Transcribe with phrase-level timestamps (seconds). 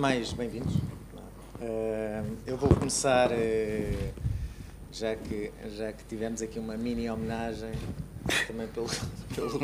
[0.00, 0.72] Mais, bem-vindos.
[0.76, 4.14] Uh, eu vou começar, uh,
[4.90, 7.72] já, que, já que tivemos aqui uma mini homenagem
[8.46, 8.86] também pelo,
[9.34, 9.60] pelo,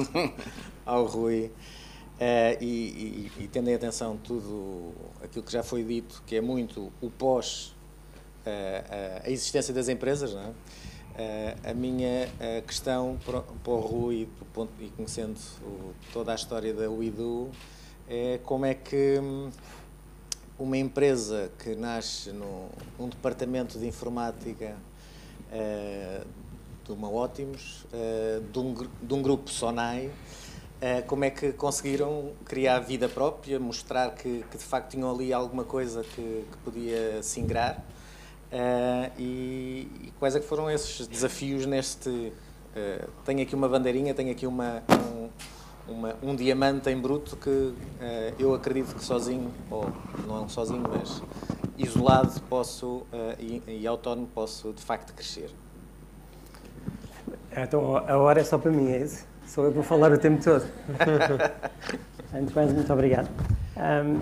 [0.85, 1.53] ao Rui, uh,
[2.61, 4.93] e, e, e, tendo em atenção tudo
[5.25, 7.75] aquilo que já foi dito, que é muito o pós
[9.25, 10.55] a existência das empresas, não
[11.17, 11.55] é?
[11.65, 12.29] a minha
[12.67, 15.41] questão para, para o Rui, ponto, e conhecendo
[16.13, 17.51] toda a história da UIDU,
[18.09, 19.51] é como é que hum,
[20.59, 24.77] uma empresa que nasce num, departamento de informática
[25.53, 26.27] uh,
[26.85, 32.33] de uma Ótimos, uh, de, um, de um grupo Sonai, uh, como é que conseguiram
[32.45, 37.23] criar vida própria, mostrar que, que de facto tinham ali alguma coisa que, que podia
[37.23, 37.85] se ingrar?
[39.19, 42.33] E, e, quais é que foram esses desafios neste...
[43.25, 45.29] tenho aqui uma bandeirinha, tenho aqui uma, um,
[45.89, 47.75] uma, um diamante em bruto que uh,
[48.39, 49.91] eu acredito que sozinho, ou
[50.27, 51.23] não sozinho, mas
[51.79, 53.07] isolado posso uh,
[53.39, 55.51] e, e, autónomo posso de facto crescer.
[57.57, 59.27] Então a hora é só para mim, é isso?
[59.47, 60.67] Sou eu que vou falar o tempo todo.
[62.35, 63.29] Antes mais, muito obrigado.
[63.77, 64.21] Um,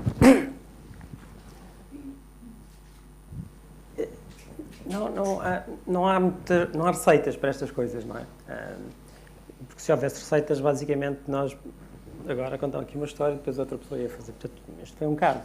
[4.86, 8.22] não, não, há, não, há muita, não há receitas para estas coisas, não é?
[8.48, 9.03] Um,
[9.84, 11.54] se houvesse receitas, basicamente nós
[12.26, 14.32] agora contamos aqui uma história, depois outra pessoa ia fazer.
[14.32, 15.42] Portanto, este foi um caso.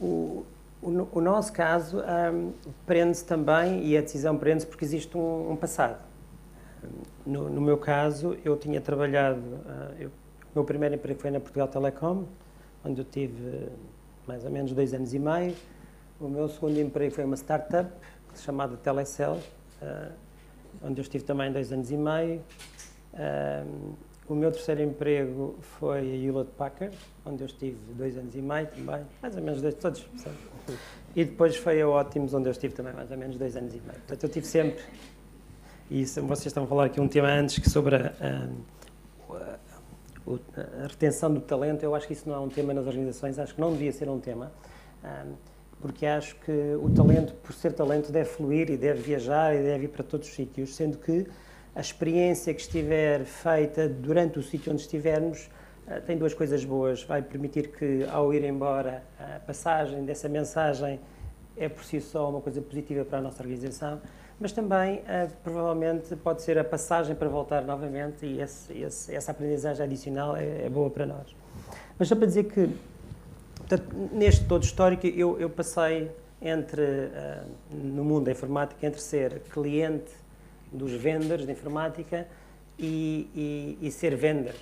[0.00, 0.44] o,
[0.82, 2.52] o, o, nosso caso um,
[2.84, 5.96] prende-se também, e a decisão prende-se porque existe um, um passado.
[7.24, 11.38] No, no, meu caso, eu tinha trabalhado, uh, eu, o meu primeiro emprego foi na
[11.38, 12.24] Portugal Telecom,
[12.84, 13.68] onde eu tive
[14.26, 15.54] mais ou menos dois anos e meio.
[16.20, 17.92] O meu segundo emprego foi uma startup
[18.34, 19.38] chamada Telecel,
[20.82, 22.42] onde eu estive também dois anos e meio.
[23.14, 23.92] Um,
[24.28, 28.68] o meu terceiro emprego foi a Hewlett Packard, onde eu estive dois anos e meio
[28.68, 30.06] também, mais ou menos dois, todos.
[30.16, 30.36] Sabe?
[31.16, 33.78] E depois foi a Ótimos, onde eu estive também mais ou menos dois anos e
[33.78, 33.98] meio.
[33.98, 34.84] Portanto, eu tive sempre,
[35.90, 38.12] e isso, vocês estão a falar aqui um tema antes, que sobre a,
[39.28, 39.58] a,
[40.84, 43.56] a, retenção do talento, eu acho que isso não é um tema nas organizações, acho
[43.56, 44.52] que não devia ser um tema.
[45.02, 45.32] Um,
[45.80, 49.84] porque acho que o talento, por ser talento, deve fluir e deve viajar e deve
[49.84, 51.26] ir para todos os sítios, sendo que
[51.74, 55.48] a experiência que estiver feita durante o sítio onde estivermos
[55.88, 57.02] eh, tem duas coisas boas.
[57.04, 61.00] Vai permitir que, ao ir embora, a passagem dessa mensagem
[61.56, 64.00] é por si só uma coisa positiva para a nossa organização,
[64.38, 69.30] mas também eh, provavelmente pode ser a passagem para voltar novamente e esse, esse, essa
[69.30, 71.34] aprendizagem adicional é, é boa para nós.
[71.98, 72.68] Mas só para dizer que
[73.70, 76.10] Portanto, neste todo histórico, eu, eu passei
[76.42, 80.10] entre, uh, no mundo da informática, entre ser cliente
[80.72, 82.26] dos vendors de informática
[82.76, 84.56] e, e, e ser vender.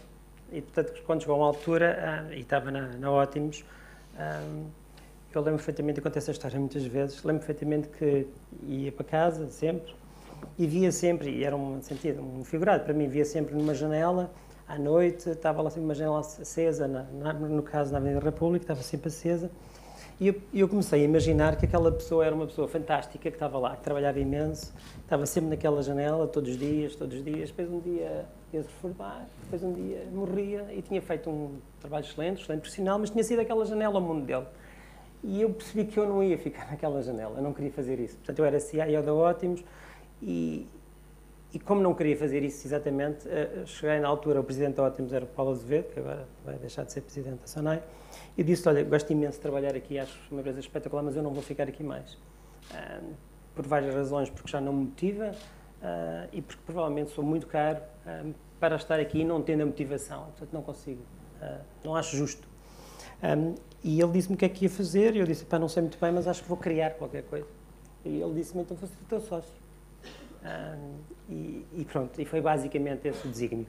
[0.53, 3.65] E, portanto, quando chegou a uma altura, uh, e estava na, na Ótimos,
[4.15, 4.67] um,
[5.35, 8.27] eu lembro perfeitamente, eu conto essa história muitas vezes, lembro perfeitamente que
[8.67, 9.91] ia para casa, sempre,
[10.59, 14.31] e via sempre, e era um sentido, um figurado, para mim, via sempre numa janela
[14.69, 18.65] à noite, estava lá sempre uma janela acesa, na, na, no caso na Avenida República,
[18.65, 19.51] estava sempre acesa,
[20.21, 23.57] e eu, eu, comecei a imaginar que aquela pessoa era uma pessoa fantástica, que estava
[23.57, 27.71] lá, que trabalhava imenso, estava sempre naquela janela, todos os dias, todos os dias, depois
[27.71, 32.43] um dia ia se reformar, depois um dia morria, e tinha feito um trabalho excelente,
[32.43, 34.47] excelente profissional, mas tinha sido aquela janela ao mundo dele.
[35.23, 38.17] E eu percebi que eu não ia ficar naquela janela, eu não queria fazer isso.
[38.17, 39.65] Portanto, eu era CIO da Ótimos,
[40.21, 40.67] e,
[41.53, 45.13] e como não queria fazer isso exatamente, uh, cheguei na altura, o presidente da Ótimos
[45.13, 47.83] era o Paulo Azevedo, que agora vai deixar de ser presidente da Sonai,
[48.37, 51.31] e disse, olha, gosto imenso de trabalhar aqui, acho uma empresa espetacular, mas eu não
[51.33, 52.15] vou ficar aqui mais.
[52.15, 53.15] Uh,
[53.55, 57.81] por várias razões, porque já não me motiva uh, e porque provavelmente sou muito caro
[58.61, 61.03] para estar aqui não tendo a motivação, portanto não consigo,
[61.85, 62.47] não acho justo.
[63.83, 65.83] E ele disse-me o que é que ia fazer, e eu disse, pá, não sei
[65.83, 67.47] muito bem, mas acho que vou criar qualquer coisa.
[68.05, 69.53] E ele disse-me, então vou ser teu sócio.
[70.45, 70.99] Um,
[71.29, 73.67] e, e, pronto, e foi basicamente esse o desígnio.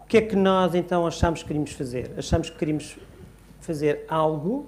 [0.00, 2.12] O que é que nós então achamos que queríamos fazer?
[2.16, 2.96] Achamos que queríamos
[3.60, 4.66] fazer algo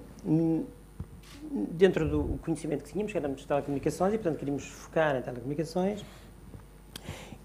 [1.71, 6.03] dentro do conhecimento que tínhamos, que éramos telecomunicações, e portanto queríamos focar em telecomunicações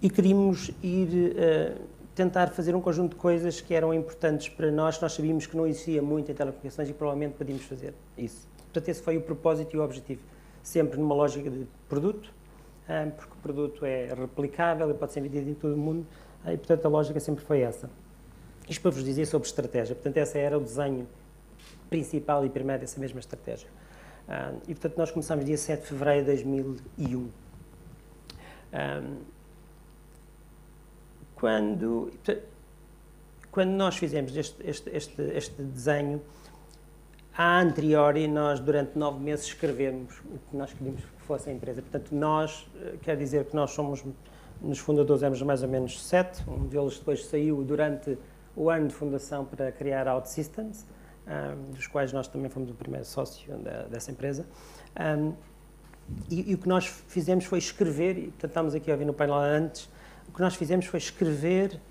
[0.01, 1.81] e queríamos ir uh,
[2.13, 5.65] tentar fazer um conjunto de coisas que eram importantes para nós, nós sabíamos que não
[5.65, 8.47] existia muito em telecomunicações e provavelmente podíamos fazer isso.
[8.65, 10.21] Portanto, esse foi o propósito e o objetivo.
[10.61, 12.31] Sempre numa lógica de produto,
[13.17, 16.05] porque o produto é replicável e pode ser vendido em todo o mundo,
[16.45, 17.89] e portanto a lógica sempre foi essa.
[18.69, 21.07] Isto para vos dizer sobre estratégia, portanto esse era o desenho
[21.89, 23.67] principal e primeiro dessa mesma estratégia.
[24.67, 27.29] E portanto nós começámos dia 7 de fevereiro de 2001.
[31.35, 32.11] Quando,
[33.51, 36.21] quando nós fizemos este, este, este, este desenho,
[37.37, 41.81] a anteriori, nós durante nove meses escrevemos o que nós queríamos que fosse a empresa.
[41.81, 44.05] Portanto, nós, eh, quer dizer que nós somos,
[44.61, 48.17] nos fundadores éramos mais ou menos sete, um deles depois saiu durante
[48.55, 50.85] o ano de fundação para criar OutSystems,
[51.27, 54.45] um, dos quais nós também fomos o primeiro sócio da, dessa empresa.
[54.97, 55.33] Um,
[56.29, 59.13] e, e, o que nós fizemos foi escrever, e portanto estamos aqui a ouvir no
[59.13, 59.89] painel antes,
[60.29, 61.81] o que nós fizemos foi escrever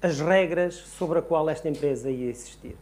[0.00, 2.76] as regras sobre a qual esta empresa ia existir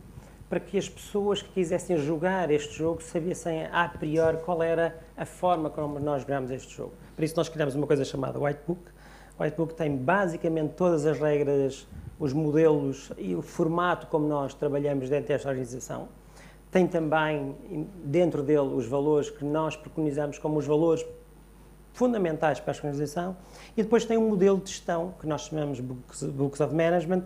[0.52, 5.24] para que as pessoas que quisessem jogar este jogo sabessem a priori qual era a
[5.24, 6.92] forma como nós jogamos este jogo.
[7.16, 8.82] Por isso nós criamos uma coisa chamada Whitebook.
[9.38, 11.88] O Whitebook tem basicamente todas as regras,
[12.20, 16.08] os modelos e o formato como nós trabalhamos dentro desta organização.
[16.70, 17.56] Tem também
[18.04, 21.02] dentro dele os valores que nós preconizamos como os valores
[21.94, 23.38] fundamentais para a organização
[23.74, 27.22] e depois tem um modelo de gestão que nós chamamos Books, Books of Management,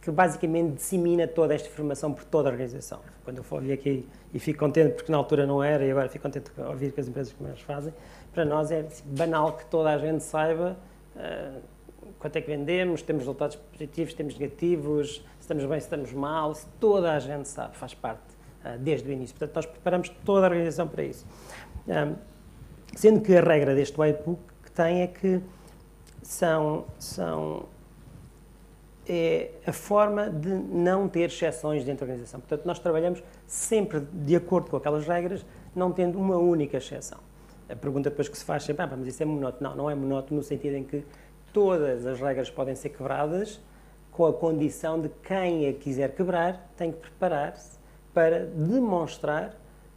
[0.00, 3.00] que basicamente dissemina toda esta informação por toda a organização.
[3.22, 6.22] Quando eu ouvir aqui e fico contente porque na altura não era e agora fico
[6.22, 7.92] contente de ouvir que as empresas que mais fazem,
[8.32, 10.76] para nós é banal que toda a gente saiba
[11.16, 11.60] uh,
[12.18, 16.54] quanto é que vendemos, temos resultados positivos, temos negativos, se estamos bem, se estamos mal,
[16.54, 19.36] se toda a gente sabe, faz parte uh, desde o início.
[19.36, 21.26] Portanto, nós preparamos toda a organização para isso.
[21.86, 22.14] Um,
[22.94, 25.40] sendo que a regra deste whitebook que tem é que
[26.22, 27.66] são, são
[29.12, 32.38] é a forma de não ter exceções dentro da organização.
[32.38, 37.18] Portanto, nós trabalhamos sempre de acordo com aquelas regras, não tendo uma única exceção.
[37.68, 39.70] A pergunta depois que se faz sempre, ah, mas isso é monótono.
[39.70, 41.04] Não, não é monótono no sentido em que
[41.52, 43.60] todas as regras podem ser quebradas
[44.12, 47.78] com a condição de quem a quiser quebrar tem que preparar-se
[48.14, 49.56] para demonstrar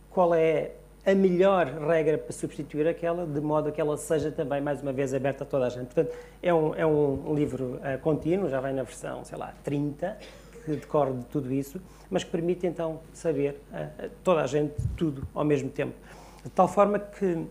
[0.10, 0.72] qual é
[1.06, 5.14] a melhor regra para substituir aquela, de modo que ela seja também, mais uma vez,
[5.14, 5.86] aberta a toda a gente.
[5.86, 10.18] Portanto, é um, é um livro uh, contínuo, já vem na versão, sei lá, 30,
[10.64, 15.28] que decorre de tudo isso, mas que permite então saber uh, toda a gente tudo
[15.34, 15.94] ao mesmo tempo.
[16.42, 17.48] De tal forma que uh,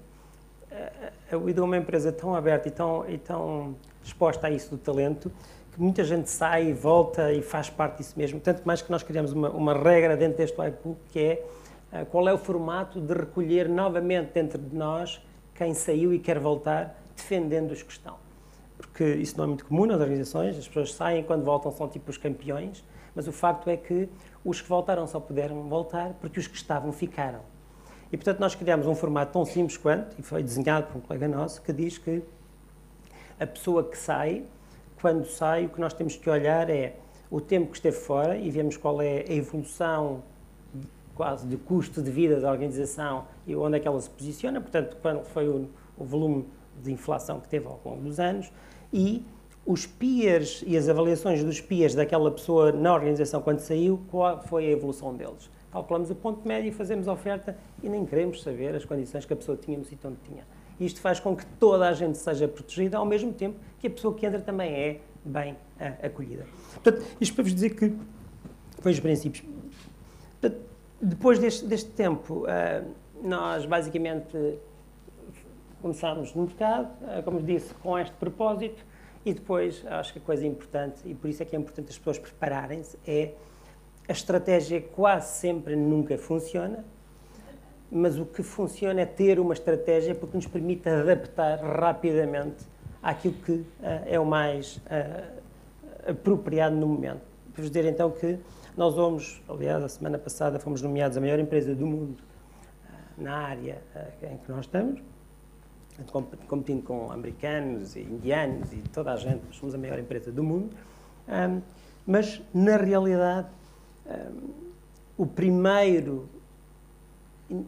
[0.70, 5.31] a é uma empresa tão aberta e tão, e tão exposta a isso do talento,
[5.72, 8.40] que muita gente sai e volta e faz parte disso mesmo.
[8.40, 11.46] Tanto mais que nós criamos uma, uma regra dentro deste iPool que é
[12.11, 15.25] qual é o formato de recolher novamente dentro de nós
[15.55, 18.17] quem saiu e quer voltar defendendo os que estão.
[18.77, 22.11] Porque isso não é muito comum nas organizações, as pessoas saem quando voltam são tipo
[22.11, 22.85] os campeões,
[23.15, 24.09] mas o facto é que
[24.44, 27.41] os que voltaram só puderam voltar porque os que estavam ficaram.
[28.11, 31.29] E portanto nós criamos um formato tão simples quanto, e foi desenhado por um colega
[31.29, 32.23] nosso, que diz que
[33.39, 34.44] a pessoa que sai,
[35.00, 36.97] quando sai, o que nós temos que olhar é
[37.31, 40.23] o tempo que esteve fora e vemos qual é a evolução
[41.14, 44.97] quase de custo de vida da organização e onde é que ela se posiciona, portanto,
[45.00, 46.47] quando foi o, o volume
[46.82, 48.50] de inflação que teve ao longo dos anos
[48.93, 49.25] e
[49.64, 54.67] os peers e as avaliações dos peers daquela pessoa na organização quando saiu, qual foi
[54.67, 55.49] a evolução deles.
[55.70, 59.32] Calculamos o ponto médio e fazemos a oferta e nem queremos saber as condições que
[59.32, 60.44] a pessoa tinha no sítio onde tinha.
[60.81, 64.15] Isto faz com que toda a gente seja protegida, ao mesmo tempo que a pessoa
[64.15, 66.44] que entra também é bem uh, acolhida.
[66.75, 67.94] Portanto, isto para vos dizer que
[68.81, 69.44] foi os princípios.
[71.05, 72.89] Depois deste, deste tempo, uh,
[73.21, 74.39] nós basicamente
[75.81, 78.85] começámos no mercado, uh, como disse, com este propósito,
[79.27, 81.99] e depois acho que a coisa importante, e por isso é que é importante as
[81.99, 83.32] pessoas prepararem-se, é
[84.09, 86.85] a estratégia quase sempre nunca funciona,
[87.91, 92.65] mas o que funciona é ter uma estratégia porque nos permite adaptar rapidamente
[93.03, 93.67] àquilo que uh,
[94.06, 94.81] é o mais
[96.06, 97.23] apropriado no momento.
[97.56, 98.39] Vos dizer então que
[98.76, 103.36] nós vamos, aliás, a semana passada fomos nomeados a maior empresa do mundo uh, na
[103.36, 105.02] área uh, em que nós estamos,
[106.48, 110.74] competindo com americanos e indianos e toda a gente, somos a maior empresa do mundo.
[112.06, 113.48] Mas, na realidade,
[115.17, 116.29] o primeiro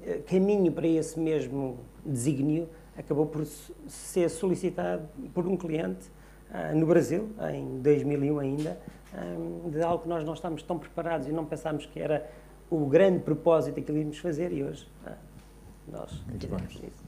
[0.02, 3.44] eh, caminho para esse mesmo desígnio acabou por
[3.86, 6.10] ser solicitado por um cliente
[6.74, 8.80] no Brasil, em 2001 ainda,
[9.70, 12.28] de algo que nós não estamos tão preparados e não pensámos que era
[12.70, 15.16] o grande propósito que íamos fazer e hoje ah,
[15.88, 16.64] nós Muito bem.
[16.64, 17.04] isso.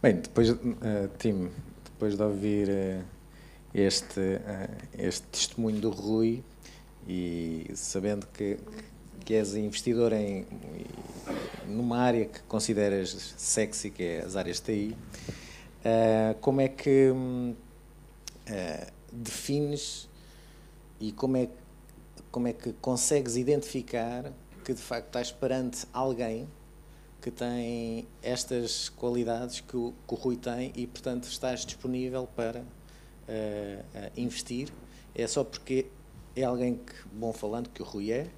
[0.00, 0.58] Bem, depois, uh,
[1.18, 1.50] Tim,
[1.84, 3.04] depois de ouvir uh,
[3.74, 6.42] este, uh, este testemunho do Rui
[7.06, 8.58] e sabendo que,
[9.24, 10.46] que és investidor em
[11.66, 14.96] numa área que consideras sexy, que é as áreas TI,
[16.40, 17.12] como é que
[19.12, 20.08] defines
[21.02, 21.48] e como é,
[22.30, 24.32] como é que consegues identificar
[24.64, 26.48] que de facto estás perante alguém
[27.20, 32.60] que tem estas qualidades que o, que o Rui tem e, portanto, estás disponível para
[32.60, 34.68] uh, uh, investir.
[35.12, 35.86] É só porque
[36.36, 38.28] é alguém que, bom falando, que o Rui é,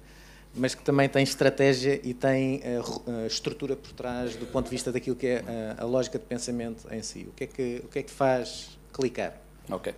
[0.55, 4.91] mas que também tem estratégia e tem uh, estrutura por trás do ponto de vista
[4.91, 5.43] daquilo que é
[5.77, 7.27] a, a lógica de pensamento em si.
[7.29, 9.39] O que é que, o que, é que faz clicar?
[9.69, 9.93] Ok.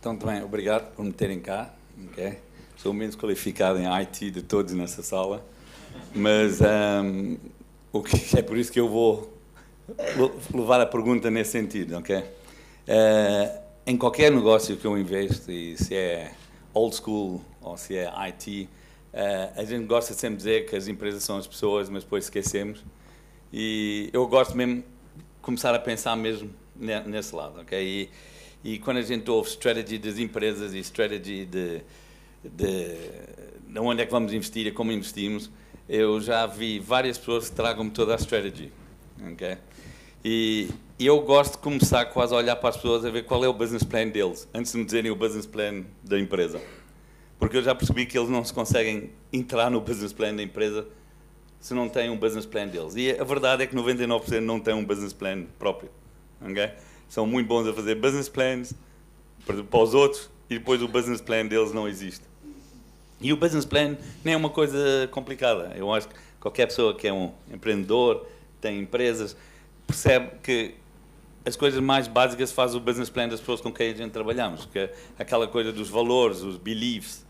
[0.00, 1.74] Então, também, obrigado por me terem cá.
[2.06, 2.38] Okay.
[2.76, 5.44] Sou o menos qualificado em IT de todos nessa sala,
[6.14, 7.36] mas um,
[7.92, 9.36] o que, é por isso que eu vou
[10.54, 11.98] levar a pergunta nesse sentido?
[11.98, 16.32] Uh, em qualquer negócio que eu investo, e se é
[16.72, 18.68] old school ou se é IT,
[19.12, 22.24] Uh, a gente gosta sempre de dizer que as empresas são as pessoas, mas depois
[22.24, 22.84] esquecemos.
[23.52, 24.84] E eu gosto mesmo
[25.40, 27.64] começar a pensar mesmo nesse lado?
[27.72, 28.08] E,
[28.64, 31.82] e quando a gente ouve strategy das empresas e strategy de,
[32.44, 32.96] de,
[33.68, 35.50] de onde é que vamos investir e como investimos,
[35.88, 38.72] eu já vi várias pessoas que tragam-me toda a strategy,
[39.32, 39.56] ok?
[40.24, 43.44] E, e eu gosto de começar quase a olhar para as pessoas a ver qual
[43.44, 46.60] é o business plan deles, antes de me dizerem o business plan da empresa
[47.38, 50.86] porque eu já percebi que eles não se conseguem entrar no business plan da empresa
[51.60, 52.94] se não têm um business plan deles.
[52.96, 55.90] E a verdade é que 99% não têm um business plan próprio.
[56.40, 56.72] Okay?
[57.08, 58.74] São muito bons a fazer business plans
[59.44, 62.24] para os outros e depois o business plan deles não existe.
[63.20, 65.72] E o business plan nem é uma coisa complicada.
[65.76, 68.26] Eu acho que qualquer pessoa que é um empreendedor,
[68.60, 69.36] tem empresas,
[69.86, 70.74] percebe que
[71.44, 74.66] as coisas mais básicas faz o business plan das pessoas com quem a gente trabalhamos,
[74.66, 77.24] que é aquela coisa dos valores, os beliefs,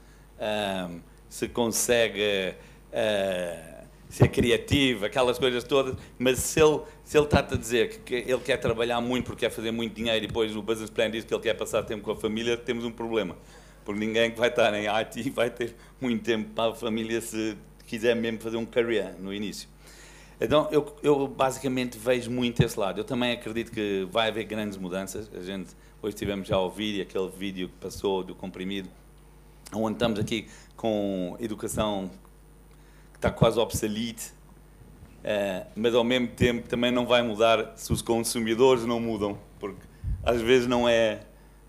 [0.90, 2.54] um, se consegue
[2.92, 3.77] uh,
[4.08, 8.38] ser criativo, aquelas coisas todas, mas se ele, se ele está-te a dizer que, ele
[8.38, 11.34] quer trabalhar muito porque quer fazer muito dinheiro e depois o business plan diz que
[11.34, 13.36] ele quer passar tempo com a família, temos um problema.
[13.84, 17.56] Porque ninguém que vai estar em IT vai ter muito tempo para a família se
[17.86, 19.68] quiser mesmo fazer um career no início.
[20.40, 23.00] Então, eu, eu basicamente vejo muito esse lado.
[23.00, 25.28] Eu também acredito que vai haver grandes mudanças.
[25.34, 28.88] A gente, hoje tivemos já a ouvir aquele vídeo que passou do comprimido,
[29.72, 30.46] onde estamos aqui
[30.76, 32.10] com educação
[33.18, 34.32] que está quase obsolete,
[35.25, 39.87] uh, mas ao mesmo tempo também não vai mudar se os consumidores não mudam, porque
[40.22, 41.20] às vezes não é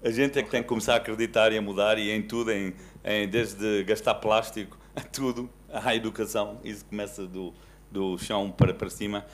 [0.04, 2.52] a gente é que tem que começar a acreditar e a mudar e em tudo,
[2.52, 7.54] em, em desde gastar plástico a tudo, à educação, isso começa do,
[7.92, 9.26] do chão para, para cima.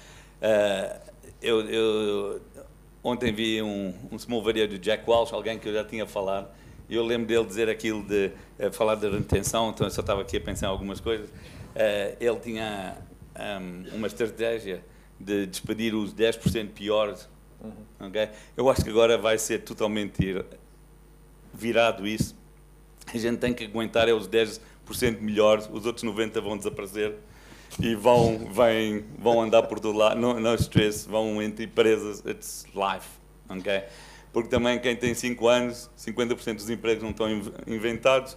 [0.42, 2.42] Uh, eu, eu,
[3.04, 6.48] ontem vi um, um small video do Jack Walsh, alguém que eu já tinha falado,
[6.90, 10.38] eu lembro dele dizer aquilo de uh, falar de retenção, então eu só estava aqui
[10.38, 11.30] a pensar em algumas coisas.
[11.76, 12.98] Uh, ele tinha
[13.36, 14.84] um, uma estratégia
[15.20, 17.30] de despedir os 10% piores.
[17.62, 18.08] Uhum.
[18.08, 18.30] Okay?
[18.56, 20.44] Eu acho que agora vai ser totalmente
[21.54, 22.36] virado isso.
[23.14, 24.60] A gente tem que aguentar é os 10%
[25.20, 27.16] melhores, os outros 90% vão desaparecer
[27.80, 32.66] e vão, vêm, vão andar por todo lado, não, não stress, vão entre empresas, it's
[32.74, 33.08] life.
[33.50, 33.84] Okay?
[34.36, 37.30] porque também quem tem 5 anos, 50% dos empregos não estão
[37.66, 38.36] inventados,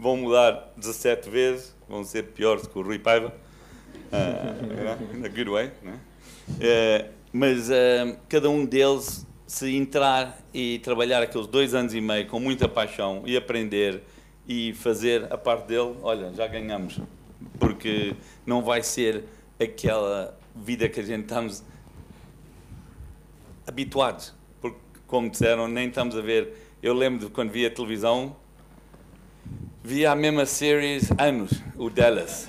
[0.00, 3.34] vão mudar 17 vezes, vão ser piores que o Rui Paiva,
[4.06, 6.00] uh, good way, né?
[6.48, 12.26] uh, mas uh, cada um deles, se entrar e trabalhar aqueles dois anos e meio
[12.26, 14.02] com muita paixão e aprender
[14.48, 16.98] e fazer a parte dele, olha, já ganhamos,
[17.58, 18.14] porque
[18.46, 19.24] não vai ser
[19.60, 21.62] aquela vida que a gente estamos
[23.66, 24.34] habituados
[25.10, 26.54] como disseram, nem estamos a ver.
[26.80, 28.36] Eu lembro de quando via a televisão,
[29.82, 32.48] via a mesma series anos, o Dallas.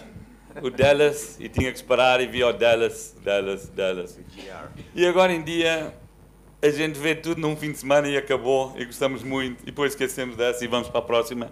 [0.61, 4.19] O Dallas, e tinha que esperar e via o Dallas, Dallas, Dallas.
[4.93, 5.93] E agora em dia,
[6.61, 9.93] a gente vê tudo num fim de semana e acabou, e gostamos muito, e depois
[9.93, 11.51] esquecemos dessa e vamos para a próxima.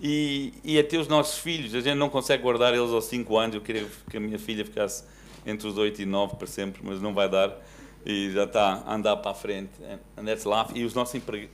[0.00, 3.54] E, e até os nossos filhos, a gente não consegue guardar eles aos 5 anos.
[3.56, 5.04] Eu queria que a minha filha ficasse
[5.44, 7.56] entre os 8 e 9 para sempre, mas não vai dar
[8.04, 9.72] e já está a andar para a frente.
[10.16, 10.78] And that's life.
[10.78, 11.50] E os nossos empregados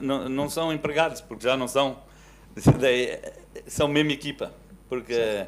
[0.00, 1.98] não, não são empregados, porque já não são.
[3.66, 4.52] São mesmo equipa.
[4.88, 5.46] Porque,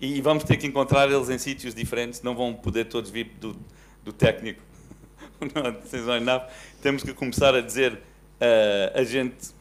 [0.00, 3.56] e vamos ter que encontrar eles em sítios diferentes, não vão poder todos vir do,
[4.04, 4.62] do técnico.
[5.40, 6.48] Não,
[6.80, 9.52] Temos que começar a dizer uh, a gente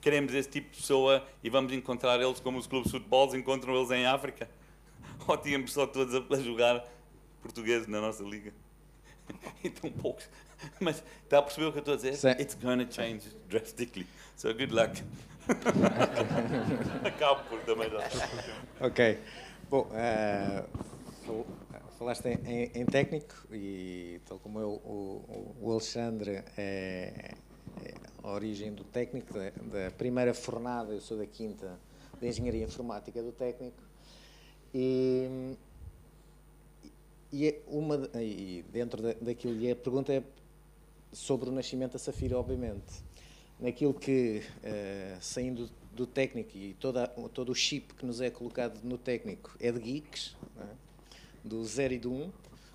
[0.00, 3.76] queremos esse tipo de pessoa e vamos encontrar eles como os clubes de futebol encontram
[3.76, 4.48] eles em África.
[5.26, 6.84] Ou tínhamos só todos a, a jogar
[7.42, 8.52] portugueses na nossa liga.
[9.62, 10.28] e tão poucos.
[10.80, 12.16] Mas está a perceber o que eu estou a dizer?
[12.16, 12.30] Sim.
[12.30, 14.06] It's gonna change drastically.
[14.36, 15.02] So good luck.
[17.04, 17.98] Acabo por também já.
[18.80, 19.18] Ok.
[19.70, 21.44] Bom, uh,
[21.98, 27.34] falaste em, em, técnico e tal como eu, o, o Alexandre é,
[27.82, 31.78] é, a origem do técnico, da, da, primeira fornada, eu sou da quinta,
[32.20, 33.82] da Engenharia Informática do técnico
[34.72, 35.56] e
[37.32, 40.22] e, é uma, e dentro da, daquilo, e a pergunta é
[41.12, 43.02] sobre o nascimento da Safira, obviamente.
[43.58, 48.80] naquilo que, uh, saindo do técnico e toda, todo o chip que nos é colocado
[48.84, 50.66] no técnico é de geeks, é?
[51.44, 52.32] do 0 e do 1, um,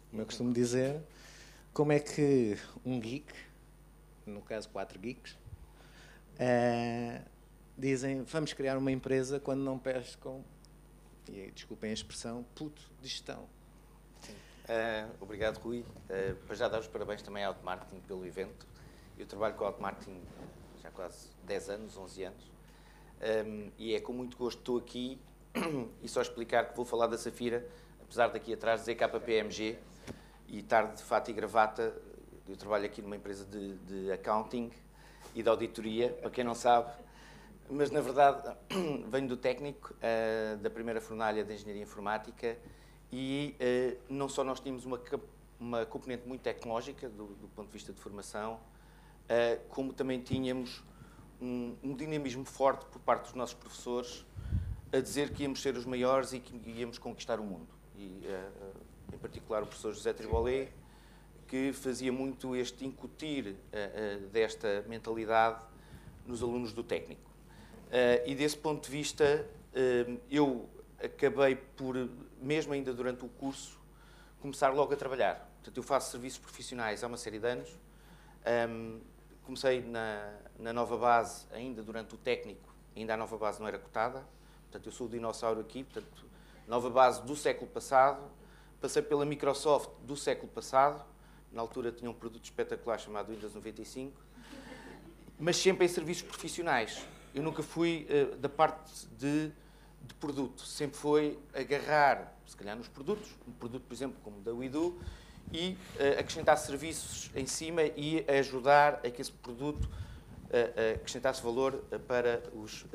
[0.09, 1.01] como eu costumo dizer,
[1.73, 3.33] como é que um geek,
[4.25, 5.33] no caso quatro geeks,
[6.33, 7.23] uh,
[7.77, 10.43] dizem vamos criar uma empresa quando não pescam,
[11.29, 13.47] e desculpem a expressão, puto de gestão.
[14.63, 15.79] Uh, obrigado, Rui.
[15.81, 18.65] Uh, para já dar os parabéns também ao Marketing pelo evento.
[19.17, 20.21] Eu trabalho com o Marketing
[20.81, 22.51] já há quase 10 anos, 11 anos,
[23.45, 25.19] um, e é com muito gosto que estou aqui
[26.01, 27.67] e só explicar que vou falar da Safira,
[28.01, 29.77] apesar daqui atrás dizer KPMG
[30.47, 31.93] e estar de fato e gravata.
[32.47, 34.71] Eu trabalho aqui numa empresa de, de accounting
[35.35, 36.89] e de auditoria, para quem não sabe,
[37.69, 38.55] mas na verdade
[39.07, 42.57] venho do técnico, uh, da primeira fornalha de Engenharia Informática
[43.15, 44.99] e uh, não só nós tínhamos uma,
[45.59, 50.83] uma componente muito tecnológica do, do ponto de vista de formação, uh, como também tínhamos
[51.39, 54.25] um, um, dinamismo forte por parte dos nossos professores
[54.91, 57.67] a dizer que íamos ser os maiores e que íamos conquistar o mundo.
[57.95, 58.23] E,
[59.11, 60.69] em particular, o professor José Tribolé,
[61.47, 63.55] que fazia muito este incutir
[64.31, 65.65] desta mentalidade
[66.27, 67.31] nos alunos do técnico.
[68.23, 69.49] E desse ponto de vista,
[70.29, 70.69] eu
[71.03, 71.95] acabei por,
[72.43, 73.79] mesmo ainda durante o curso,
[74.41, 75.49] começar logo a trabalhar.
[75.55, 77.69] Portanto, eu faço serviços profissionais há uma série de anos.
[78.69, 78.99] Um,
[79.43, 83.79] comecei na, na nova base ainda durante o técnico, ainda a nova base não era
[83.79, 84.23] cotada.
[84.63, 86.25] Portanto, eu sou o dinossauro aqui, portanto,
[86.67, 88.21] nova base do século passado.
[88.81, 91.03] Passei pela Microsoft do século passado.
[91.51, 94.19] Na altura tinha um produto espetacular chamado Windows 95.
[95.39, 99.51] Mas sempre em serviços profissionais eu nunca fui uh, da parte de,
[100.03, 104.53] de, produto, sempre foi agarrar, se calhar nos produtos, um produto, por exemplo, como da
[104.53, 104.99] WeDo,
[105.51, 111.83] e uh, acrescentar serviços em cima e ajudar a que esse produto uh, acrescentasse valor
[112.07, 112.85] para os,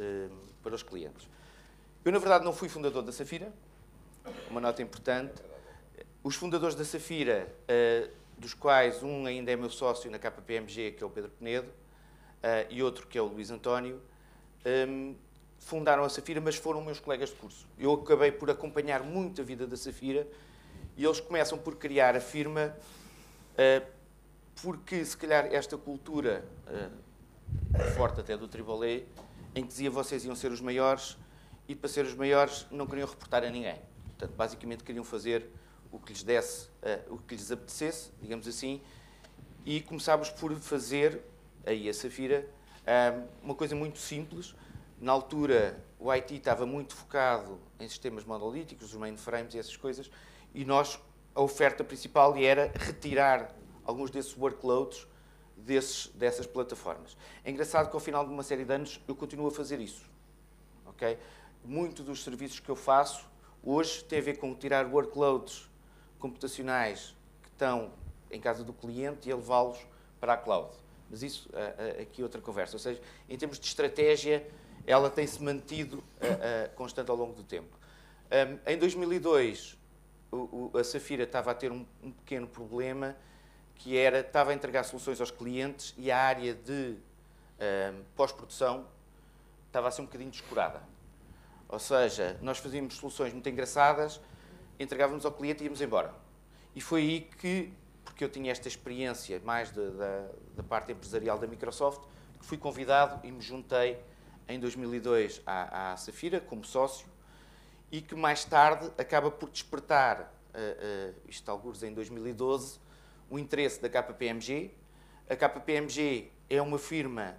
[0.63, 1.29] para os clientes.
[2.05, 3.53] Eu, na verdade, não fui fundador da Safira,
[4.51, 5.43] uma nota importante.
[6.23, 7.53] Os fundadores da Safira,
[8.37, 11.69] dos quais um ainda é meu sócio na KPMG, que é o Pedro Penedo,
[12.71, 14.01] e outro que é o Luís António,
[15.59, 17.67] fundaram a Safira, mas foram meus colegas de curso.
[17.79, 20.27] Eu acabei por acompanhar muito a vida da Safira
[20.97, 22.75] e eles começam por criar a firma
[23.55, 23.87] uh,
[24.63, 29.05] porque, se calhar, esta cultura uh, forte até do Tribolé,
[29.55, 31.17] em que dizia vocês iam ser os maiores
[31.69, 33.81] e, para ser os maiores, não queriam reportar a ninguém.
[34.07, 35.49] Portanto, basicamente, queriam fazer
[35.93, 38.81] o que lhes desse, uh, o que lhes apetecesse, digamos assim,
[39.65, 41.21] e começámos por fazer,
[41.65, 42.49] aí a Safira,
[43.43, 44.55] uma coisa muito simples.
[45.01, 50.11] Na altura, o IT estava muito focado em sistemas monolíticos, os mainframes e essas coisas,
[50.53, 50.99] e nós,
[51.35, 55.07] a oferta principal era retirar alguns desses workloads
[55.57, 57.17] desses, dessas plataformas.
[57.45, 60.05] É engraçado que ao final de uma série de anos eu continuo a fazer isso.
[60.87, 61.19] Okay?
[61.65, 63.29] Muito dos serviços que eu faço
[63.63, 65.69] hoje tem a ver com tirar workloads
[66.19, 67.93] computacionais que estão
[68.31, 69.79] em casa do cliente e levá-los
[70.21, 70.71] para a cloud.
[71.11, 71.49] Mas isso,
[72.01, 72.77] aqui outra conversa.
[72.77, 74.47] Ou seja, em termos de estratégia,
[74.89, 76.03] ela tem-se mantido
[76.75, 77.79] constante ao longo do tempo.
[78.67, 79.77] em 2002,
[80.79, 81.85] a Safira estava a ter um,
[82.25, 83.15] pequeno problema,
[83.75, 86.97] que era, estava a entregar soluções aos clientes e a área de
[88.17, 88.87] pós-produção
[89.67, 90.83] estava a ser um bocadinho descurada.
[91.69, 94.21] Ou seja, nós fazíamos soluções muito engraçadas,
[94.81, 96.15] entregávamos ao cliente e íamos embora.
[96.75, 97.73] E foi aí que
[98.09, 102.01] porque eu tinha esta experiência mais da, da parte empresarial da Microsoft,
[102.41, 103.97] que fui convidado e me juntei
[104.49, 107.07] em 2002 à, à Safira como sócio
[107.91, 112.79] e que mais tarde acaba por despertar, uh, uh, isto alguns em 2012,
[113.31, 114.71] o interesse da KPMG.
[115.29, 117.37] A KPMG é uma firma,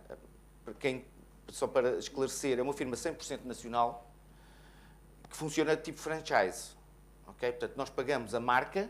[0.64, 1.06] para quem,
[1.48, 4.12] só para esclarecer, é uma firma 100% nacional
[5.30, 6.76] que funciona tipo franchise.
[7.28, 7.52] Okay?
[7.52, 8.90] Portanto, nós pagamos a marca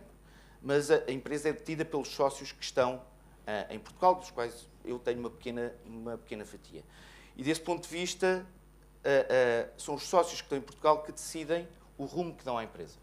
[0.61, 4.99] mas a, empresa é detida pelos sócios que estão uh, em Portugal, dos quais eu
[4.99, 6.83] tenho uma pequena, uma pequena fatia.
[7.39, 8.45] E desse ponto de vista,
[8.97, 11.65] uh, uh, são os sócios que estão em Portugal que decidem
[11.97, 12.97] o rumo que dão à empresa.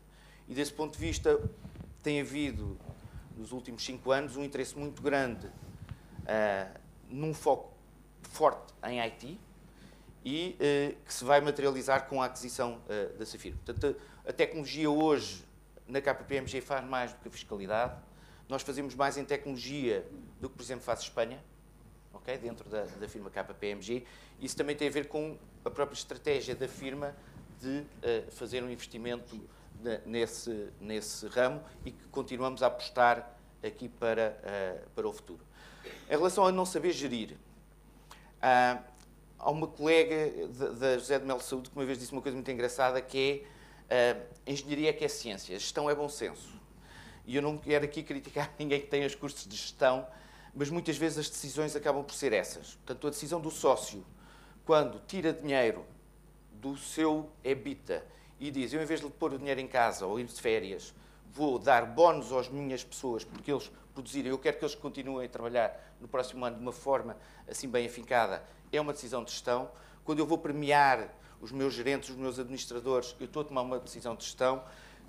[0.47, 1.41] E desse ponto de vista,
[2.03, 2.79] tem havido,
[3.35, 5.51] nos últimos cinco anos, um interesse muito grande
[7.09, 7.73] num foco
[8.25, 9.41] forte em IT
[10.23, 10.57] e
[11.05, 12.81] que se vai materializar com a aquisição
[13.19, 13.55] da Safir.
[13.65, 13.97] Portanto,
[14.27, 15.45] a tecnologia hoje
[15.89, 17.95] na KPMG faz mais do que a fiscalidade.
[18.49, 20.07] Nós fazemos mais em tecnologia
[20.41, 21.43] do que, por exemplo, faz Espanha,
[22.17, 22.39] okay?
[22.39, 24.05] dentro da, da firma KPMG.
[24.41, 27.15] Isso também tem a ver com a própria estratégia da firma
[27.61, 29.41] de uh, fazer um investimento
[29.83, 35.45] de, nesse, nesse ramo e que continuamos a apostar aqui para, uh, para o futuro.
[36.09, 37.37] Em relação a não saber gerir,
[38.41, 38.83] há,
[39.39, 40.49] há uma colega
[40.79, 43.45] da José de Melo Saúde que uma vez disse uma coisa muito engraçada que
[43.89, 46.55] é uh, engenharia é que é ciência, gestão é bom senso.
[47.27, 50.07] E eu não quero aqui criticar ninguém que tenha os cursos de gestão,
[50.57, 52.77] mas muitas vezes as decisões acabam por ser essas.
[52.77, 54.03] Portanto, a decisão do sócio,
[54.65, 55.85] quando tira dinheiro
[56.51, 58.03] do seu EBITDA
[58.41, 60.95] e diz, eu em vez de pôr o dinheiro em casa ou ir de férias,
[61.31, 65.29] vou dar bónus às minhas pessoas porque eles produzirem, eu quero que eles continuem a
[65.29, 68.43] trabalhar no próximo ano de uma forma assim bem afincada,
[68.73, 69.71] é uma decisão de gestão.
[70.05, 73.79] Quando eu vou premiar os meus gerentes, os meus administradores, eu estou a tomar uma
[73.79, 74.65] decisão de gestão.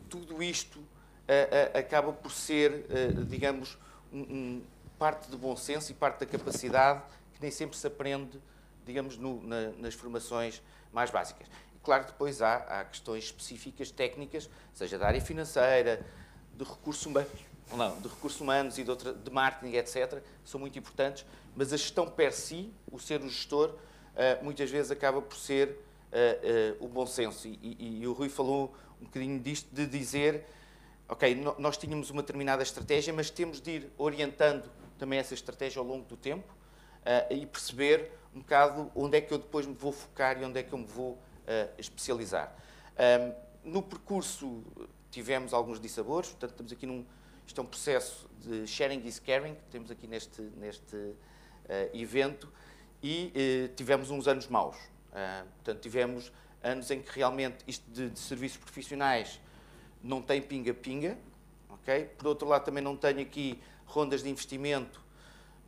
[0.10, 3.78] Tudo isto uh, uh, acaba por ser, uh, digamos,
[4.12, 4.62] um,
[4.98, 7.02] parte de bom senso e parte da capacidade
[7.34, 8.42] que nem sempre se aprende,
[8.86, 11.48] digamos, no, na, nas formações mais básicas.
[11.76, 16.04] E claro, depois há, há questões específicas, técnicas, seja da área financeira,
[16.56, 17.32] de recursos humanos,
[17.76, 21.78] não, de recursos humanos e de, outra, de marketing, etc., são muito importantes, mas a
[21.78, 25.70] gestão per si, o ser o gestor, uh, muitas vezes acaba por ser
[26.12, 27.48] uh, uh, o bom senso.
[27.48, 30.46] E, e, e, o Rui falou um bocadinho disto, de dizer,
[31.08, 34.64] ok, nós tínhamos uma determinada estratégia, mas temos de ir orientando
[34.98, 36.56] também essa estratégia ao longo do tempo
[37.30, 40.64] e perceber um bocado onde é que eu depois me vou focar e onde é
[40.64, 41.18] que eu me vou
[41.78, 42.54] especializar.
[43.64, 44.62] no percurso
[45.10, 47.06] tivemos alguns dissabores, portanto estamos aqui num,
[47.48, 51.16] isto é um processo de sharing is caring que temos aqui neste, neste uh,
[51.94, 52.52] evento
[53.02, 54.76] e uh, tivemos uns anos maus.
[54.76, 56.32] Uh, portanto, tivemos
[56.62, 59.40] anos em que realmente isto de, de serviços profissionais
[60.04, 61.18] não tem pinga-pinga.
[61.70, 62.06] Okay?
[62.18, 65.02] Por outro lado, também não tenho aqui rondas de investimento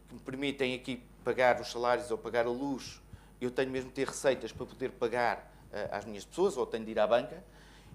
[0.08, 3.02] que me permitem aqui pagar os salários ou pagar a luz.
[3.42, 5.52] Eu tenho mesmo de ter receitas para poder pagar
[5.92, 7.44] às minhas pessoas ou tenho de ir à banca.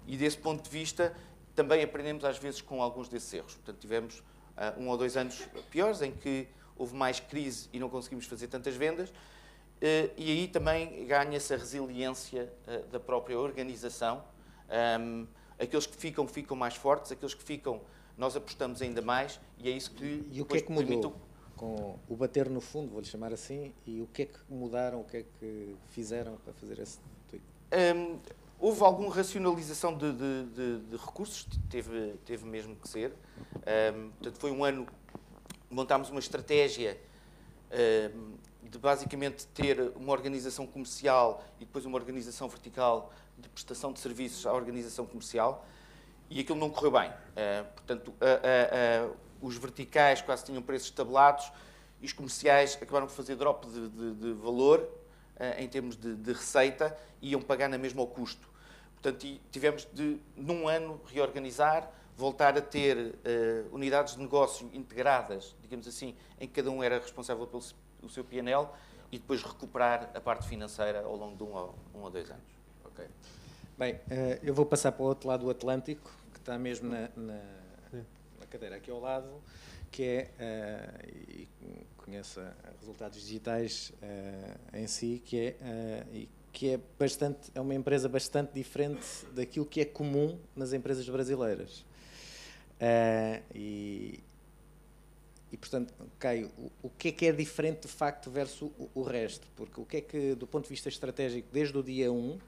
[0.07, 1.15] E desse ponto de vista,
[1.55, 3.55] também aprendemos às vezes com alguns desses erros.
[3.55, 7.89] Portanto, tivemos uh, um ou dois anos piores em que houve mais crise e não
[7.89, 9.09] conseguimos fazer tantas vendas.
[9.09, 14.23] Uh, e aí também ganha-se a resiliência uh, da própria organização.
[14.99, 17.81] Um, aqueles que ficam, ficam mais fortes, aqueles que ficam,
[18.17, 20.27] nós apostamos ainda mais e é isso que.
[20.31, 20.87] E o que é que mudou?
[20.87, 21.13] Permitiu...
[21.55, 25.05] Com o bater no fundo, vou-lhe chamar assim, e o que é que mudaram, o
[25.05, 26.99] que é que fizeram para fazer esse
[27.29, 27.45] tweet?
[27.95, 28.19] Um,
[28.57, 33.13] Houve alguma racionalização de, de, de, de, recursos, teve, teve mesmo que ser.
[33.93, 34.87] Um, portanto, foi um ano,
[35.69, 36.97] montámos uma estratégia
[38.13, 43.99] um, de basicamente ter uma organização comercial e depois uma organização vertical de prestação de
[43.99, 45.65] serviços à organização comercial
[46.29, 47.09] e aquilo não correu bem.
[47.09, 51.51] Uh, portanto, uh, os verticais quase tinham preços tabelados
[52.01, 54.87] e os comerciais acabaram por fazer drop de, de valor
[55.37, 58.47] eh, em termos de, de, receita, iam pagar na mesma ao custo.
[58.93, 65.85] Portanto, tivemos de, num ano, reorganizar, voltar a ter uh, unidades de negócio integradas, digamos
[65.85, 67.61] assim, em que cada um era responsável pelo
[68.01, 68.67] o seu PNL
[69.11, 72.55] e depois recuperar a parte financeira ao longo de um ou, um dois anos.
[72.85, 73.07] Okay.
[73.77, 73.99] Bem, uh,
[74.41, 77.41] eu vou passar para o outro lado do Atlântico, que está mesmo na, na,
[78.39, 79.27] na cadeira aqui ao lado,
[79.91, 81.47] que é, uh, e
[81.97, 86.05] conheça resultados digitais uh, em si, que é,
[86.53, 91.85] que é bastante, é uma empresa bastante diferente daquilo que é comum nas empresas brasileiras.
[93.53, 94.23] e,
[95.51, 99.03] e, portanto, Caio, o, o, que é que é diferente de facto versus o, o,
[99.03, 99.45] resto?
[99.53, 102.39] Porque o que é que, do ponto de vista estratégico, desde o dia 1,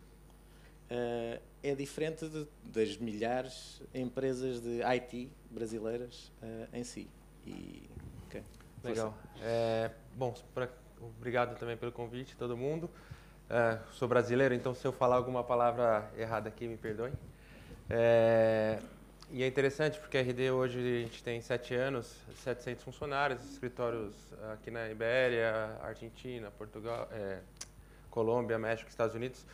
[0.90, 6.32] é diferente de, das milhares de empresas de IT brasileiras
[6.74, 7.10] em si?
[7.46, 7.90] E,
[8.26, 8.44] okay.
[8.84, 9.14] Legal.
[9.42, 10.70] É, bom, pra,
[11.02, 12.90] obrigado também pelo convite, todo mundo.
[13.50, 17.14] É, sou brasileiro, então se eu falar alguma palavra errada aqui, me perdoem.
[17.90, 18.80] É,
[19.32, 24.14] e é interessante porque a RD hoje a gente tem sete anos, 700 funcionários, escritórios
[24.54, 27.40] aqui na Ibéria, Argentina, Portugal, é,
[28.10, 29.46] Colômbia, México, Estados Unidos.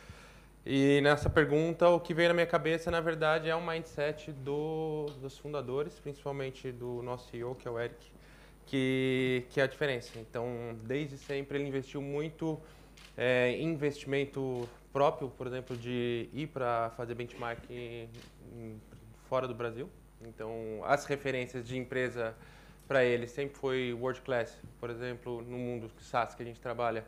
[0.66, 5.04] E nessa pergunta, o que veio na minha cabeça, na verdade, é um mindset do,
[5.20, 8.10] dos fundadores, principalmente do nosso CEO, que é o Eric,
[8.64, 10.18] que, que é a diferença.
[10.18, 12.58] Então, desde sempre, ele investiu muito
[13.14, 17.62] é, em investimento próprio, por exemplo, de ir para fazer benchmark
[19.28, 19.90] fora do Brasil.
[20.22, 22.34] Então, as referências de empresa
[22.88, 27.04] para ele sempre foi world class, por exemplo, no mundo SaaS que a gente trabalha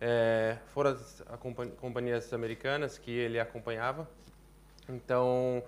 [0.00, 1.22] é, as
[1.80, 4.08] companhias americanas que ele acompanhava.
[4.88, 5.62] Então,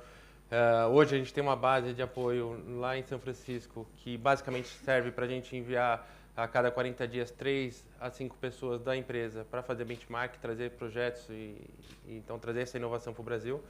[0.51, 4.69] é, hoje a gente tem uma base de apoio lá em São Francisco que basicamente
[4.69, 9.45] serve para a gente enviar a cada 40 dias três a cinco pessoas da empresa
[9.51, 11.57] para fazer benchmark, trazer projetos e,
[12.07, 13.63] e, então trazer essa inovação para o Brasil.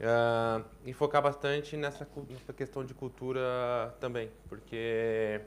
[0.00, 5.40] Uh, e focar bastante nessa, nessa questão de cultura também, porque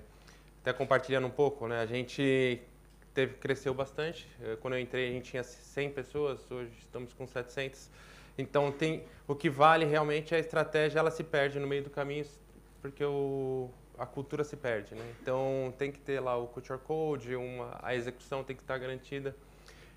[0.61, 2.61] até compartilhando um pouco, né, a gente
[3.17, 4.27] teve cresceu bastante.
[4.43, 7.89] Eh, quando eu entrei, a gente tinha 100 pessoas, hoje estamos com 700.
[8.37, 11.89] Então, tem, o que vale realmente é a estratégia, ela se perde no meio do
[11.89, 12.23] caminho,
[12.79, 14.93] porque o, a cultura se perde.
[14.93, 15.03] Né?
[15.19, 19.35] Então, tem que ter lá o culture code, uma, a execução tem que estar garantida.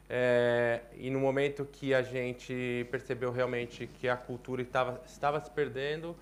[0.09, 5.51] É, e no momento que a gente percebeu realmente que a cultura estava, estava se
[5.51, 6.17] perdendo,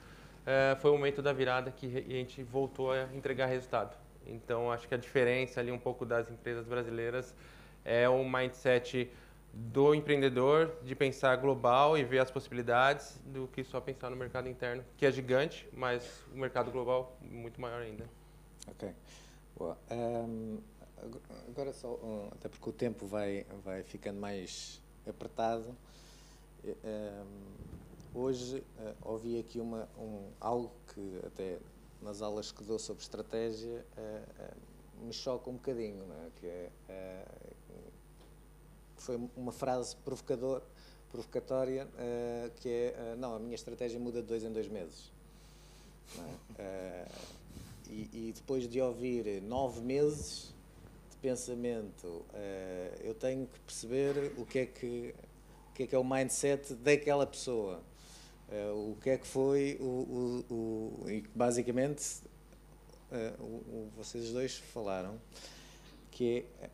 [0.45, 4.08] é, foi o momento da virada que a gente voltou a entregar resultado.
[4.29, 7.35] Então, acho que a diferença ali um pouco das empresas brasileiras
[7.85, 9.11] é o mindset
[9.53, 14.49] do empreendedor de pensar global e ver as possibilidades do que só pensar no mercado
[14.49, 18.09] interno, que é gigante, mas o mercado global muito maior ainda.
[18.69, 18.93] Ok.
[19.57, 19.77] Boa.
[19.91, 20.59] Um,
[21.49, 21.99] agora só,
[22.33, 25.75] até porque o tempo vai, vai ficando mais apertado.
[26.64, 27.55] Um,
[28.14, 31.59] hoje uh, ouvi aqui uma, um, algo que até
[32.03, 36.31] nas aulas que dou sobre estratégia uh, uh, me choca um bocadinho, é?
[36.41, 37.25] que é,
[38.97, 40.61] foi uma frase provocador,
[41.09, 41.87] provocatória,
[42.57, 45.13] que é, não, a minha estratégia muda de dois em dois meses.
[46.59, 47.07] É?
[47.91, 50.53] E, e, depois de ouvir nove meses,
[51.21, 55.15] pensamento, uh, eu tenho que perceber o que é que,
[55.71, 57.81] o que, é, que é o mindset daquela pessoa.
[58.51, 62.23] Uh, o que é que foi o, o, o basicamente
[63.13, 65.21] uh, o, vocês dois falaram
[66.11, 66.71] que é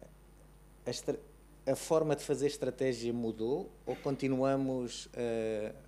[0.87, 5.09] a, a, forma de fazer estratégia mudou ou continuamos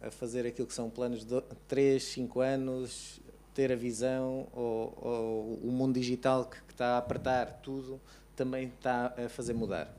[0.03, 3.20] a fazer aquilo que são planos de 3, 5 anos,
[3.55, 8.01] ter a visão ou, ou o mundo digital que, que está a apertar tudo
[8.35, 9.94] também está a fazer mudar.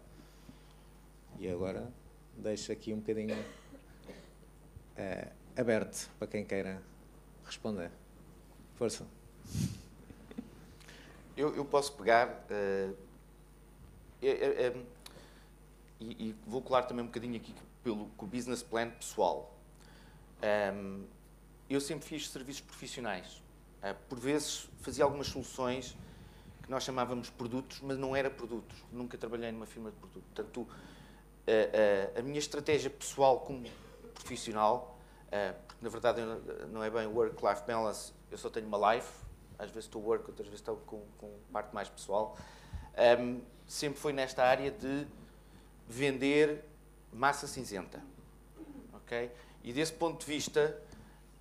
[1.40, 1.88] E agora
[2.38, 6.82] deixo aqui um bocadinho uh, aberto para quem queira
[7.46, 7.92] responder.
[8.76, 9.06] Força.
[11.36, 12.96] Eu, eu posso pegar uh,
[14.22, 14.76] é, é, é,
[16.00, 19.56] e, e, vou colar também um bocadinho aqui pelo com o business plan pessoal.
[20.74, 21.06] Um,
[21.70, 23.42] eu sempre fiz serviços profissionais.
[23.82, 25.96] Uh, por vezes fazia algumas soluções
[26.64, 28.78] que nós chamávamos produtos, mas não era produtos.
[28.92, 30.24] Nunca trabalhei numa firma de produto.
[30.34, 30.68] Portanto,
[31.48, 33.68] a, a, a minha estratégia pessoal como
[34.14, 34.97] profissional,
[35.66, 36.22] porque na verdade
[36.72, 39.12] não é bem work-life balance, eu só tenho uma life,
[39.60, 42.38] às vezes estou work, outras vezes estou com, com parte mais pessoal,
[43.20, 45.06] um, sempre foi nesta área de
[45.88, 46.64] vender
[47.12, 48.02] massa cinzenta.
[48.94, 49.32] ok?
[49.64, 50.80] E desse ponto de vista,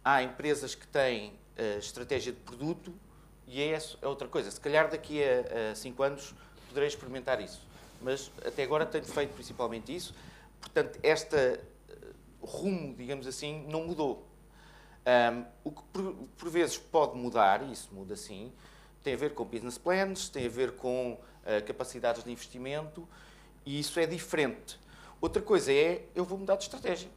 [0.05, 2.93] há empresas que têm uh, estratégia de produto
[3.47, 4.51] e é, é outra coisa.
[4.51, 6.35] Se calhar daqui a 5 anos
[6.69, 7.61] poderei experimentar isso.
[8.03, 10.15] Mas até agora tenho feito principalmente isso.
[10.61, 11.61] Portanto, este eh,
[12.47, 14.27] rumo, digamos assim, não mudou.
[15.07, 18.53] Um, o que por, por, vezes pode mudar, e isso muda sim,
[19.03, 23.07] tem a ver com business plans, tem a ver com uh, capacidades de investimento,
[23.65, 24.81] e isso é diferente.
[25.21, 27.09] Outra coisa é, eu vou mudar de estratégia,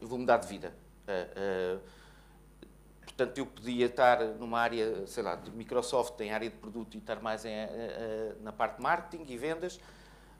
[0.00, 0.72] eu vou mudar de vida.
[1.06, 2.00] Uh, uh,
[3.02, 6.98] Portanto, eu podia estar numa área, sei lá, de Microsoft, em área de produto e
[6.98, 7.50] estar mais em,
[8.40, 9.78] na parte de marketing e vendas,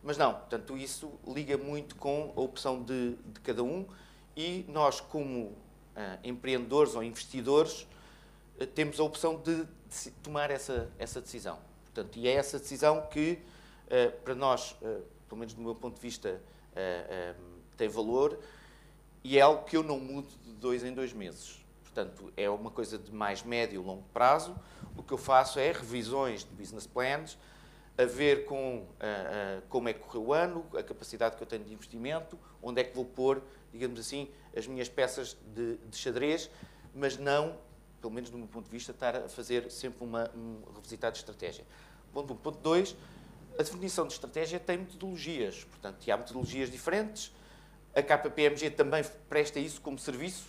[0.02, 0.32] mas não.
[0.32, 3.86] Portanto, isso liga muito com a opção de, de cada um
[4.36, 5.54] e nós, como uh,
[6.24, 7.86] empreendedores ou investidores,
[8.60, 11.58] uh, temos a opção de, de, tomar essa, essa decisão.
[11.84, 13.38] Portanto, e é essa decisão que,
[14.24, 14.76] para nós,
[15.28, 16.40] pelo menos do meu ponto de vista,
[17.76, 18.38] tem valor
[19.24, 21.60] e é algo que eu não mudo de dois em dois meses.
[21.82, 24.56] Portanto, é uma coisa de mais médio e longo prazo.
[24.96, 27.36] O que eu faço é revisões de business plans,
[27.98, 31.46] a ver com uh, uh, como é que correu o ano, a capacidade que eu
[31.46, 35.96] tenho de investimento, onde é que vou pôr, digamos assim, as minhas peças de, de
[35.96, 36.50] xadrez,
[36.94, 37.56] mas não,
[38.00, 41.18] pelo menos do meu ponto de vista, estar a fazer sempre uma, um revisitar de
[41.18, 41.64] estratégia.
[42.12, 42.36] Ponto 1.
[42.36, 42.38] Um.
[42.38, 42.96] Ponto 2.
[43.58, 47.32] A definição de estratégia tem metodologias, portanto, há metodologias diferentes.
[47.94, 50.44] A KPMG também presta isso como serviço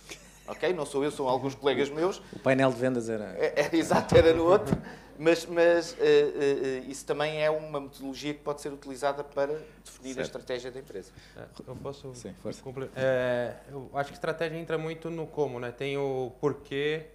[0.46, 0.72] ok?
[0.72, 2.20] Não sou eu, são alguns colegas meus.
[2.32, 3.36] O painel de vendas era...
[3.38, 4.76] É, é, exato, era no outro,
[5.18, 9.46] mas, mas uh, uh, isso também é uma metodologia que pode ser utilizada para
[9.84, 10.18] definir certo.
[10.18, 11.12] a estratégia da empresa.
[11.36, 12.14] É, eu posso...
[12.14, 12.62] Sim, força.
[12.96, 15.70] É, eu acho que estratégia entra muito no como, né?
[15.70, 17.06] Tem o porquê,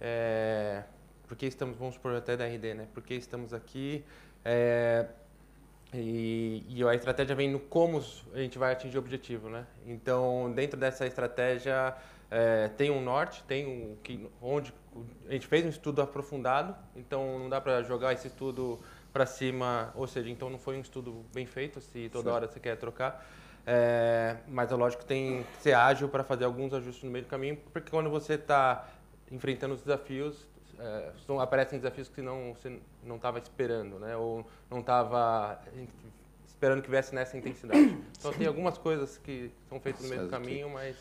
[0.00, 0.82] é,
[1.26, 2.88] porque estamos, vamos por até da RD, né?
[2.92, 4.04] Porque estamos aqui...
[4.44, 5.06] É,
[5.96, 8.02] e, e, a estratégia vem no como
[8.32, 9.64] a gente vai atingir o objetivo, né?
[9.86, 11.94] Então, dentro dessa estratégia,
[12.30, 14.74] é, tem um norte, tem um que onde
[15.28, 18.78] a gente fez um estudo aprofundado, então não dá para jogar esse estudo
[19.12, 22.60] para cima, ou seja, então não foi um estudo bem feito se toda hora você
[22.60, 23.24] quer trocar.
[23.66, 27.24] É, mas é lógico que tem que ser ágil para fazer alguns ajustes no meio
[27.24, 28.88] do caminho, porque quando você está
[29.30, 30.46] enfrentando os desafios,
[30.78, 34.16] é, aparecem desafios que não, você não estava esperando, né?
[34.16, 35.60] ou não estava
[36.46, 37.98] esperando que viesse nessa intensidade.
[38.18, 40.96] Então tem algumas coisas que são feitas no meio do caminho, mas...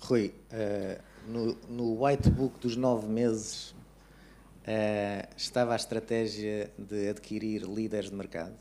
[0.00, 7.62] Rui, uh, no, no white book dos nove meses uh, estava a estratégia de adquirir
[7.62, 8.54] líderes de mercado?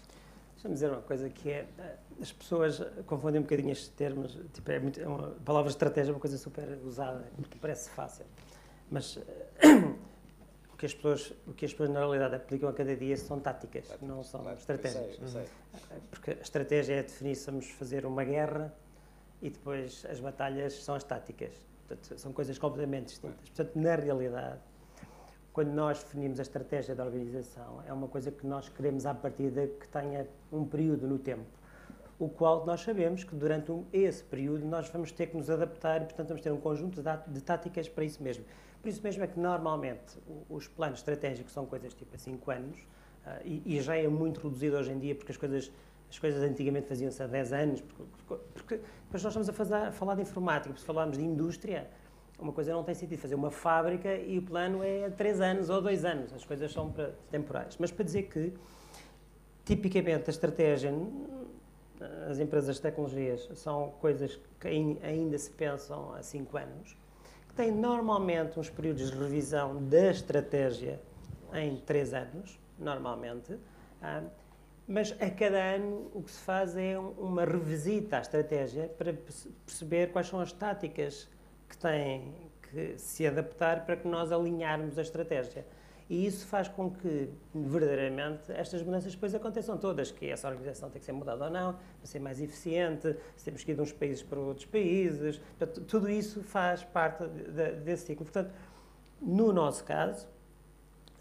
[0.54, 1.68] Deixa-me dizer uma coisa que é,
[2.20, 6.12] as pessoas confundem um bocadinho estes termos, tipo, é, muito, é uma a palavra estratégia
[6.12, 8.26] é uma coisa super usada, porque parece fácil,
[8.90, 9.18] mas
[10.74, 13.40] o que as pessoas, o que as pessoas na realidade aplicam a cada dia são
[13.40, 15.20] táticas, táticas não são claro, estratégias.
[15.22, 15.98] Eu sei, eu sei.
[16.10, 18.74] Porque a estratégia é definir se vamos fazer uma guerra
[19.42, 21.54] e depois as batalhas são as táticas.
[21.88, 23.50] Portanto, são coisas completamente distintas.
[23.50, 24.60] Portanto, na realidade,
[25.54, 29.68] quando nós definimos a estratégia da organização, é uma coisa que nós queremos à partida
[29.68, 31.46] que tenha um período no tempo,
[32.20, 36.06] o qual nós sabemos que durante esse período nós vamos ter que nos adaptar e,
[36.06, 38.44] portanto, vamos ter um conjunto de, táticas para isso mesmo.
[38.82, 40.18] Por isso mesmo é que normalmente
[40.50, 42.78] os planos estratégicos são coisas tipo a 5 anos
[43.44, 45.72] e, e, já é muito reduzido hoje em dia porque as coisas,
[46.10, 47.84] as coisas antigamente faziam-se há 10 anos,
[48.54, 51.88] porque, depois nós estamos a, fazer, a falar de informática, se falarmos de indústria,
[52.40, 55.70] uma coisa não tem sentido fazer uma fábrica e o plano é a 3 anos
[55.70, 57.76] ou 2 anos, as coisas são para, temporais.
[57.80, 58.54] Mas para dizer que,
[59.66, 60.94] tipicamente, a estratégia,
[62.30, 66.98] as empresas de tecnologias, são coisas que ainda se pensam há 5 anos,
[67.56, 71.02] tem normalmente uns períodos de revisão da estratégia
[71.54, 73.58] em três anos, normalmente,
[74.00, 74.22] ah,
[74.88, 80.12] mas a cada ano o que se faz é uma revisita à estratégia para perceber
[80.12, 81.28] quais são as táticas
[81.68, 85.66] que têm que se adaptar para que nós alinharmos a estratégia.
[86.10, 91.00] E isso faz com que, verdadeiramente, estas mudanças depois aconteçam todas, que essa organização tem
[91.00, 93.92] que ser mudada ou não, para ser mais eficiente, se temos que ir de uns
[93.92, 98.24] países para outros países, portanto, tudo isso faz parte de, desse ciclo.
[98.24, 98.54] Portanto,
[99.22, 100.30] no nosso caso,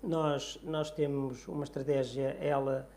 [0.00, 2.88] nós, nós temos uma estratégia, ela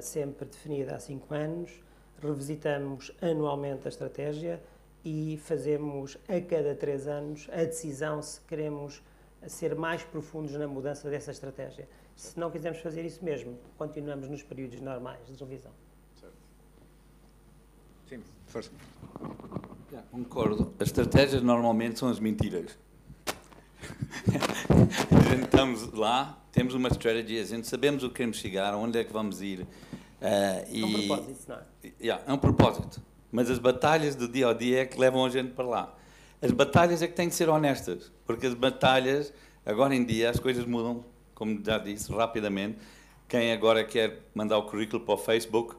[0.00, 1.82] sempre definida há cinco anos,
[2.22, 4.62] revisitamos anualmente a estratégia
[5.04, 9.02] e fazemos a cada três anos a decisão se queremos
[9.46, 11.86] ser mais profundos na mudança dessa estratégia.
[12.16, 15.72] Se não quisermos fazer isso mesmo, continuamos nos períodos normais de revisão.
[16.18, 16.34] Certo.
[18.08, 18.70] Sim, força.
[20.10, 20.72] concordo.
[20.78, 22.78] As estratégias normalmente são as mentiras.
[25.24, 28.98] a gente estamos lá, temos uma estratégia, a gente sabemos o que queremos chegar, onde
[28.98, 29.60] é que vamos ir.
[29.60, 29.66] Uh,
[30.20, 31.92] é um e, propósito, não é?
[32.00, 33.02] Yeah, é um propósito.
[33.32, 35.94] Mas as batalhas do dia a dia é que levam a gente para lá.
[36.42, 39.32] As batalhas é que têm de ser honestas, porque as batalhas,
[39.64, 42.78] agora em dia, as coisas mudam, como já disse, rapidamente.
[43.26, 45.74] Quem agora quer mandar o currículo para o Facebook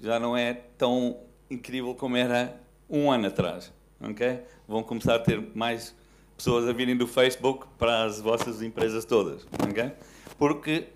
[0.00, 1.18] já não é tão
[1.50, 3.72] incrível como era um ano atrás.
[4.00, 4.42] Okay?
[4.68, 5.94] Vão começar a ter mais
[6.36, 9.46] pessoas a virem do Facebook para as vossas empresas todas.
[9.68, 9.92] Okay?
[10.38, 10.88] Porque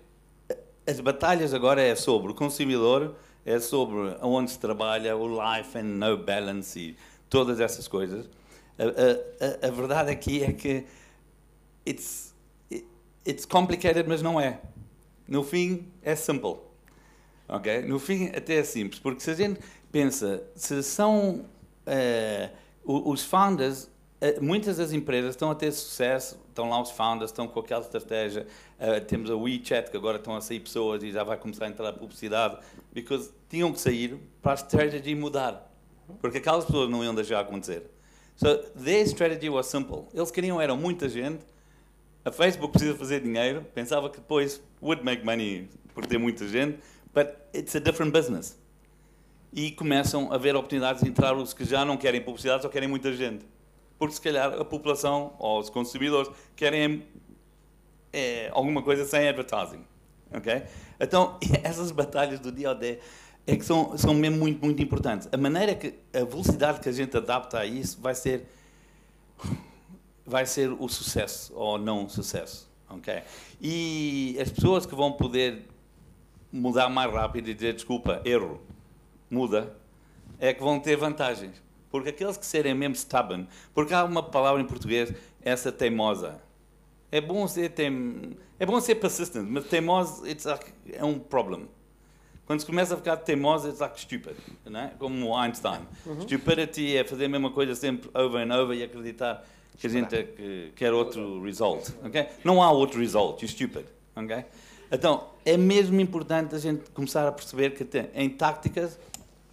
[0.85, 5.83] as batalhas agora é sobre o consumidor, é sobre onde se trabalha, o life and
[5.83, 6.97] no balance e
[7.29, 8.29] todas essas coisas.
[8.77, 10.85] A, a, a, verdade aqui é que
[11.87, 12.33] it's,
[13.25, 14.59] it's complicated, mas não é.
[15.27, 16.57] No fim, é simple.
[17.47, 17.81] ok?
[17.83, 19.59] No fim, até é simples, porque se a gente
[19.91, 21.45] pensa, se são
[21.87, 23.90] uh, os founders,
[24.41, 28.45] muitas das empresas estão a ter sucesso, estão lá os founders, estão com aquela estratégia,
[28.79, 31.69] uh, temos a WeChat, que agora estão a sair pessoas e já vai começar a
[31.69, 32.57] entrar a publicidade,
[32.93, 35.73] porque tinham que sair para a estratégia mudar,
[36.21, 37.89] porque aquelas pessoas não iam deixar acontecer.
[38.35, 40.07] So their strategy was simple.
[40.13, 41.43] Eles queriam era muita gente.
[42.25, 43.63] A Facebook precisa fazer dinheiro.
[43.73, 46.79] Pensava que depois would make money por ter muita gente,
[47.13, 48.57] but it's a different business.
[49.53, 52.87] E começam a ver oportunidades de entrar os que já não querem publicidade, só querem
[52.87, 53.45] muita gente.
[54.01, 57.05] Porque se calhar a população ou os consumidores querem
[58.11, 59.85] é, alguma coisa sem advertising.
[60.33, 60.63] Okay?
[60.99, 62.99] Então, essas batalhas do dia a dia
[63.45, 65.29] é que são, são mesmo muito, muito importantes.
[65.31, 68.47] A maneira que, a velocidade que a gente adapta a isso vai ser,
[70.25, 72.67] vai ser o sucesso ou não sucesso.
[72.89, 73.21] ok?
[73.61, 75.67] E as pessoas que vão poder
[76.51, 78.59] mudar mais rápido e dizer desculpa, erro,
[79.29, 79.75] muda,
[80.39, 81.61] é que vão ter vantagens.
[81.91, 86.41] Porque aqueles que serem mesmo stubborn, porque há uma palavra em português, essa teimosa.
[87.11, 90.23] É bom ser tem, é bom ser persistent, mas teimoso
[90.93, 91.67] é um problema.
[92.45, 94.35] Quando se começa a ficar teimoso, é like stupid,
[94.65, 94.91] não é?
[94.97, 95.81] como Einstein.
[96.05, 96.21] Uhum.
[96.21, 99.45] Stupidity é fazer a mesma coisa sempre over and over e acreditar
[99.77, 101.89] que a gente é que quer outro result.
[102.05, 102.27] Okay?
[102.43, 103.85] Não há outro result, you're stupid.
[104.15, 104.45] Okay?
[104.91, 108.99] Então, é mesmo importante a gente começar a perceber que tem, em táticas,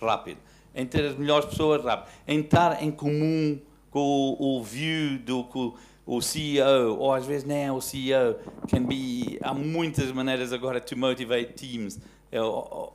[0.01, 0.39] rápido.
[0.75, 2.13] Em ter as melhores pessoas, rápido.
[2.27, 3.59] Em estar em comum
[3.91, 5.73] com o, o view do que
[6.07, 8.37] o CEO, ou às vezes nem é o CEO,
[8.71, 11.99] can be, há muitas maneiras agora to motivate teams
[12.33, 12.93] é, uh,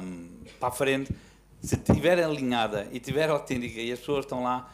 [0.00, 0.28] um,
[0.58, 1.12] para a frente,
[1.60, 4.70] se estiver alinhada e estiver autêntica e as pessoas estão lá,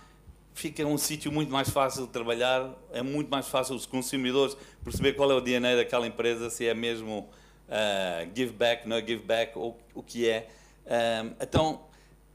[0.55, 5.15] fica um sítio muito mais fácil de trabalhar, é muito mais fácil os consumidores perceber
[5.15, 7.29] qual é o DNA daquela empresa, se é mesmo
[7.69, 10.49] uh, give back, não é give back, ou o que é.
[10.87, 11.81] Um, então,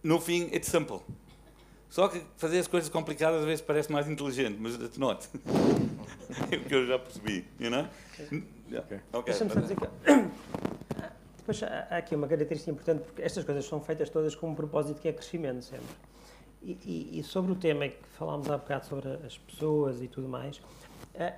[0.04, 1.02] no fim, it's simple.
[1.90, 5.28] Só que fazer as coisas complicadas às vezes parece mais inteligente, mas it's not.
[6.50, 7.86] é o que eu já percebi, you know?
[8.18, 9.02] Okay.
[9.12, 9.24] Okay.
[9.26, 9.86] Deixa-me só dizer que...
[11.38, 15.02] Depois há aqui uma característica importante, porque estas coisas são feitas todas com um propósito
[15.02, 15.96] que é crescimento sempre.
[16.62, 20.30] E, e, e sobre o tema que falámos há bocado sobre as pessoas e tudo
[20.30, 20.62] mais,
[21.20, 21.34] a,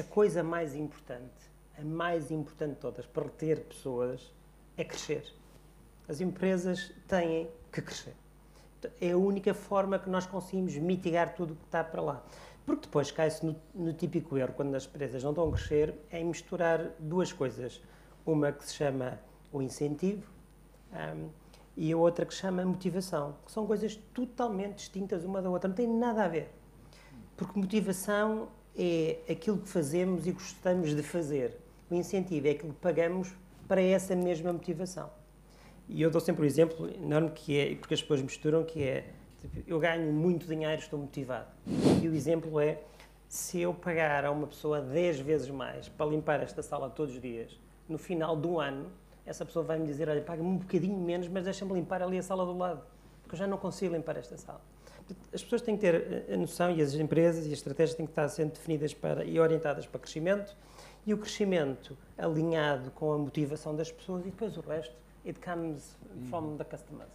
[0.00, 1.30] a coisa mais importante,
[1.78, 4.32] a mais importante de todas para reter pessoas
[4.76, 5.32] é crescer.
[6.08, 8.14] As empresas têm que crescer.
[9.00, 12.22] É a única forma que nós conseguimos mitigar tudo o que está para lá.
[12.64, 16.22] Porque depois cai-se no, no, típico erro, quando as empresas não estão a crescer, é
[16.22, 17.80] misturar duas coisas.
[18.24, 19.18] Uma que se chama
[19.52, 20.26] o incentivo
[20.92, 21.28] um,
[21.76, 25.68] e a outra que se chama motivação, que são coisas totalmente distintas uma da outra,
[25.68, 26.50] não tem nada a ver.
[27.36, 31.56] Porque motivação é aquilo que fazemos e gostamos de fazer.
[31.90, 33.32] O incentivo é aquilo que pagamos
[33.68, 35.10] para essa mesma motivação.
[35.88, 39.04] E eu dou sempre um exemplo enorme que é, porque as pessoas misturam, que é,
[39.40, 41.46] tipo, eu ganho muito dinheiro, estou motivado.
[42.02, 42.80] E o exemplo é,
[43.28, 47.20] se eu pagar a uma pessoa 10 vezes mais para limpar esta sala todos os
[47.20, 47.58] dias,
[47.88, 48.90] no final do ano,
[49.24, 52.22] essa pessoa vai me dizer, olha, paga-me um bocadinho menos, mas deixa-me limpar ali a
[52.22, 52.82] sala do lado,
[53.22, 54.60] porque eu já não consigo limpar esta sala.
[55.32, 58.12] As pessoas têm que ter a noção e as empresas e as estratégias têm que
[58.12, 60.56] estar sendo definidas para, e orientadas para crescimento
[61.06, 64.96] e o crescimento alinhado com a motivação das pessoas e depois o resto
[65.26, 65.96] it comes
[66.30, 67.10] from the customers.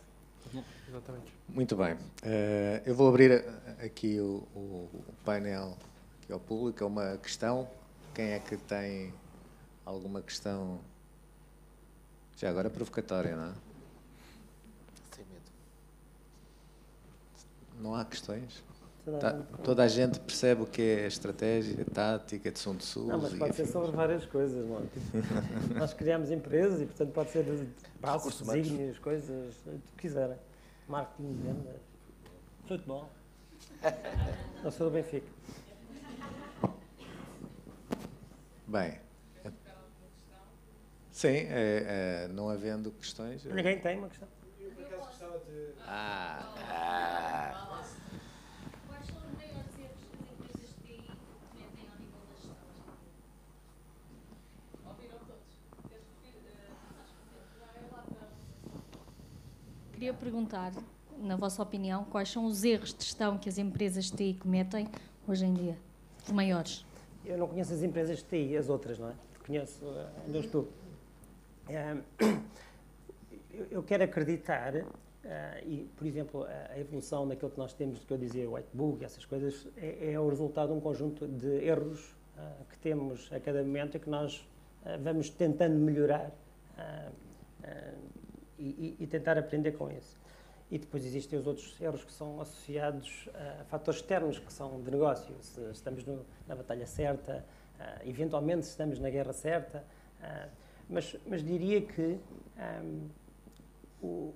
[0.88, 1.32] Exatamente.
[1.47, 1.93] Muito bem.
[1.93, 3.43] Uh, eu vou abrir
[3.84, 5.78] aqui o, o, o painel
[6.22, 6.84] aqui ao público.
[6.84, 7.70] É uma questão.
[8.14, 9.14] Quem é que tem
[9.86, 10.80] alguma questão?
[12.36, 13.53] Já agora provocatória, não é?
[15.16, 15.51] Sem medo.
[17.80, 18.64] Não há questões?
[19.03, 22.83] Toda, tá, a toda a gente percebe o que é estratégia, tática, de som de
[22.83, 23.07] sul.
[23.07, 24.81] Não, mas pode ser sobre várias coisas, não é?
[24.93, 27.45] tipo, Nós criamos empresas e, portanto, pode ser
[27.99, 30.37] passos, desígnios, coisas, o que quiserem.
[30.87, 31.81] Marketing, vendas,
[32.67, 33.09] futebol.
[34.63, 35.27] Não sou do Benfica.
[38.67, 38.99] Bem.
[41.11, 43.43] Sim, é, é, não havendo questões.
[43.45, 44.27] Ninguém tem uma questão.
[44.59, 45.73] Eu, por acaso, gostava de.
[45.85, 47.11] Ah, ah.
[60.01, 60.71] Queria perguntar,
[61.19, 64.87] na vossa opinião, quais são os erros de gestão que as empresas de TI cometem
[65.27, 65.77] hoje em dia,
[66.25, 66.83] os maiores?
[67.23, 69.13] Eu não conheço as empresas de TI, as outras, não é?
[69.45, 69.85] Conheço
[70.27, 70.67] onde eu estou.
[73.69, 74.87] Eu quero acreditar, uh,
[75.67, 79.67] e, por exemplo, a evolução daquilo que nós temos, que eu dizia, whitebook, essas coisas,
[79.77, 83.97] é, é o resultado de um conjunto de erros uh, que temos a cada momento
[83.97, 84.37] e que nós
[84.83, 86.31] uh, vamos tentando melhorar
[88.62, 90.20] e, e, tentar aprender com isso.
[90.70, 93.28] E depois existem os outros erros que são associados
[93.62, 95.36] a fatores externos que são de negócio.
[95.41, 97.43] Se estamos no, na batalha certa,
[97.80, 99.84] uh, eventualmente se estamos na guerra certa.
[100.20, 100.49] Uh,
[100.88, 102.20] mas, mas, diria que
[102.84, 103.09] um,
[104.01, 104.34] o,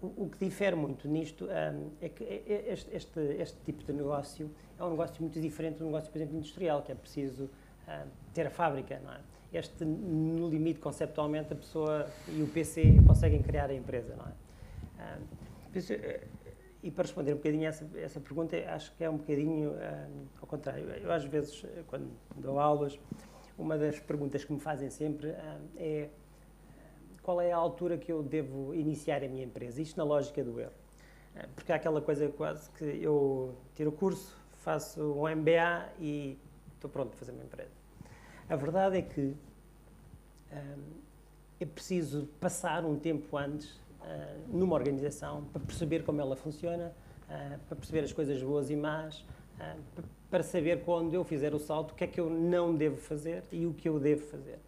[0.00, 4.84] o, que difere muito nisto um, é que este, este, este, tipo de negócio é
[4.84, 7.48] um negócio muito diferente do negócio, por exemplo, industrial, que é preciso
[8.32, 9.20] ter a fábrica, não é?
[9.56, 15.18] Este, no limite, conceptualmente, a pessoa e o PC conseguem criar a empresa, não é?
[15.90, 16.26] Eh,
[16.82, 19.72] e para responder um bocadinho a essa, essa pergunta, acho que é um bocadinho
[20.40, 20.84] ao contrário.
[20.90, 22.98] Eu, às vezes, quando dou aulas,
[23.56, 25.34] uma das perguntas que me fazem sempre
[25.76, 26.10] é
[27.24, 29.80] qual é a altura que eu devo iniciar a minha empresa?
[29.80, 30.74] Isto na lógica do erro.
[31.54, 36.38] Porque há aquela coisa quase que eu tiro o curso, faço um MBA e
[36.74, 37.83] estou pronto para fazer uma empresa.
[38.48, 39.34] A verdade é que
[40.52, 40.82] um,
[41.58, 46.92] é preciso passar um tempo antes uh, numa organização para perceber como ela funciona,
[47.22, 51.58] uh, para perceber as coisas boas e más, uh, para saber quando eu fizer o
[51.58, 54.58] salto o que é que eu não devo fazer e o que eu devo fazer.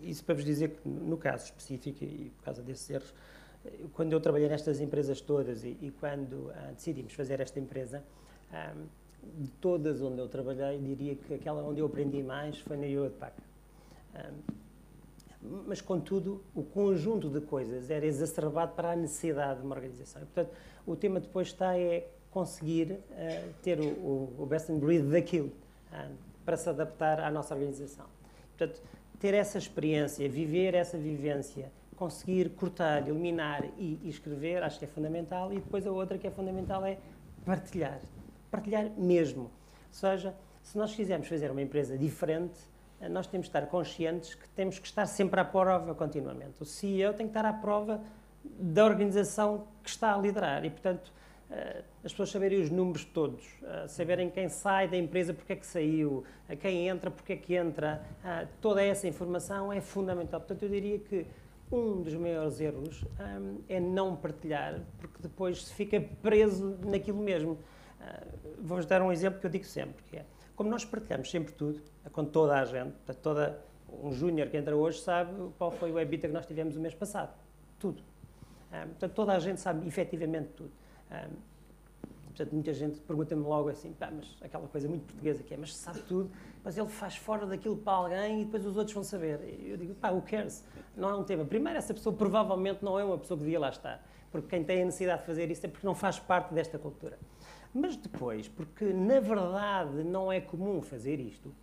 [0.00, 3.14] Isso para vos dizer que, no caso específico, e por causa desses erros,
[3.92, 8.02] quando eu trabalhei nestas empresas todas e, e quando decidimos fazer esta empresa,
[8.52, 8.86] um,
[9.38, 13.42] de todas onde eu trabalhei, diria que aquela onde eu aprendi mais foi na Packard.
[14.14, 14.62] Um,
[15.66, 20.22] mas, contudo, o conjunto de coisas era exacerbado para a necessidade de uma organização.
[20.22, 20.56] E, portanto,
[20.86, 25.48] o tema depois está é conseguir uh, ter o, o, o, best in breed daquilo
[25.92, 26.14] uh,
[26.44, 28.06] para se adaptar à nossa organização.
[28.56, 28.80] Portanto,
[29.18, 34.88] ter essa experiência, viver essa vivência conseguir cortar, eliminar e, e escrever, acho que é
[34.88, 35.52] fundamental.
[35.52, 36.98] E depois a outra que é fundamental é
[37.44, 38.00] partilhar.
[38.52, 39.44] Partilhar mesmo.
[39.44, 39.50] Ou
[39.90, 42.60] seja, se nós quisermos fazer uma empresa diferente,
[43.00, 46.54] eh, nós temos que estar conscientes que temos que estar sempre à prova continuamente.
[46.60, 48.00] O CEO tem que estar à prova
[48.44, 51.12] da organização que está a liderar e, portanto,
[51.50, 55.56] eh, as pessoas saberem os números todos, eh, saberem quem sai da empresa, porque é
[55.56, 56.22] que saiu,
[56.60, 58.04] quem entra, porque é que entra,
[58.60, 60.40] toda essa informação é fundamental.
[60.40, 61.26] Portanto, eu diria que
[61.70, 63.02] um dos maiores erros
[63.66, 67.56] é não partilhar, porque depois se fica preso naquilo mesmo.
[68.58, 70.24] Vou-vos dar um exemplo que eu digo sempre, que é,
[70.54, 71.82] como nós partilhamos sempre tudo,
[72.12, 73.60] com toda a gente, toda,
[74.02, 76.94] um júnior que entra hoje sabe qual foi o EBITDA que nós tivemos o mês
[76.94, 77.34] passado.
[77.78, 78.02] Tudo.
[78.72, 80.72] Um, portanto, toda a gente sabe efetivamente tudo.
[81.10, 81.36] Um,
[82.28, 85.74] portanto, muita gente pergunta-me logo assim, pá, mas aquela coisa muito portuguesa que é, mas
[85.74, 86.30] sabe tudo,
[86.64, 89.40] mas ele faz fora daquilo para alguém e depois os outros vão saber.
[89.66, 90.64] Eu digo, pá, who cares?
[90.96, 91.44] Não é um tema.
[91.44, 94.82] Primeiro, essa pessoa provavelmente não é uma pessoa que devia lá estar, porque quem tem
[94.82, 97.18] a necessidade de fazer isso é porque não faz parte desta cultura.
[97.74, 101.54] Mas depois, porque na verdade não é comum fazer isto,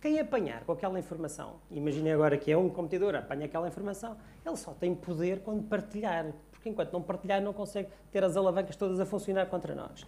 [0.00, 4.56] quem apanhar com aquela informação, imagine agora que é um competidor, apanha aquela informação, ele
[4.56, 9.00] só tem poder quando partilhar, porque enquanto não partilhar não consegue ter as alavancas todas
[9.00, 10.06] a funcionar contra nós.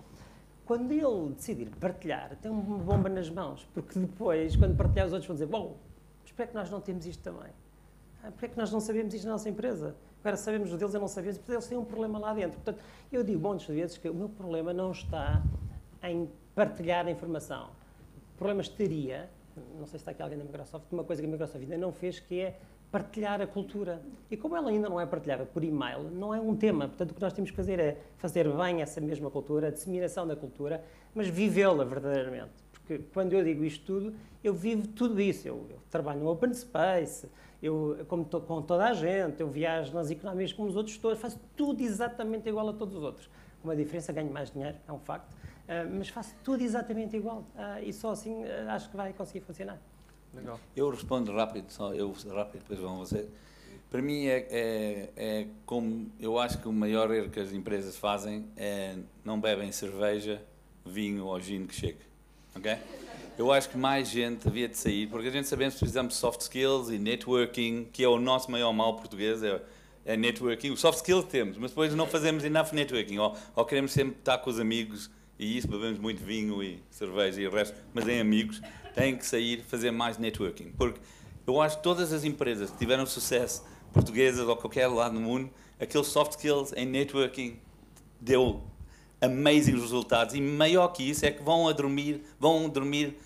[0.66, 5.26] Quando ele decidir partilhar, tem uma bomba nas mãos, porque depois, quando partilhar, os outros
[5.26, 5.78] vão dizer: Bom,
[6.20, 7.50] mas porquê é que nós não temos isto também?
[8.22, 9.96] Ah, porquê é que nós não sabemos isto na nossa empresa?
[10.20, 12.60] Agora sabemos deles e não sabemos, porque eles têm um problema lá dentro.
[12.60, 15.42] Portanto, eu digo muitas vezes que o meu problema não está
[16.02, 17.70] em partilhar a informação.
[18.34, 19.30] O problema estaria,
[19.78, 21.92] não sei se está aqui alguém da Microsoft, uma coisa que a Microsoft ainda não
[21.92, 22.58] fez, que é
[22.90, 24.00] partilhar a cultura.
[24.30, 26.88] E como ela ainda não é partilhada por e-mail, não é um tema.
[26.88, 30.26] Portanto, o que nós temos que fazer é fazer bem essa mesma cultura, a disseminação
[30.26, 30.82] da cultura,
[31.14, 32.52] mas vivê-la verdadeiramente.
[32.72, 35.46] Porque quando eu digo isto tudo, eu vivo tudo isso.
[35.46, 37.28] Eu, eu trabalho no Open Space,
[37.62, 41.18] eu, como to, com toda a gente, eu viajo nas economias como os outros todos,
[41.18, 43.28] faço tudo exatamente igual a todos os outros.
[43.60, 47.44] Com uma diferença, ganho mais dinheiro, é um facto, uh, mas faço tudo exatamente igual.
[47.54, 49.78] Uh, e só assim uh, acho que vai conseguir funcionar.
[50.32, 50.60] Legal.
[50.76, 53.28] Eu respondo rápido, só eu rápido, depois vão você.
[53.90, 57.96] Para mim é, é, é, como eu acho que o maior erro que as empresas
[57.96, 60.42] fazem é não bebem cerveja,
[60.84, 62.00] vinho ou gin que chegue,
[62.54, 62.76] ok?
[63.38, 66.18] Eu acho que mais gente havia de sair, porque a gente sabemos que precisamos de
[66.18, 69.62] soft skills e networking, que é o nosso maior mal português, é,
[70.04, 70.72] é networking.
[70.72, 74.38] O soft skills temos, mas depois não fazemos enough networking, ou, ou queremos sempre estar
[74.38, 75.08] com os amigos,
[75.38, 78.60] e isso bebemos muito vinho e cerveja e o resto, mas em amigos,
[78.92, 80.98] têm que sair fazer mais networking, porque
[81.46, 85.48] eu acho que todas as empresas que tiveram sucesso, portuguesas ou qualquer lado no mundo,
[85.78, 87.56] aqueles soft skills em networking
[88.20, 88.64] deu
[89.20, 90.34] amazing resultados.
[90.34, 93.16] E maior que isso é que vão a dormir, vão dormir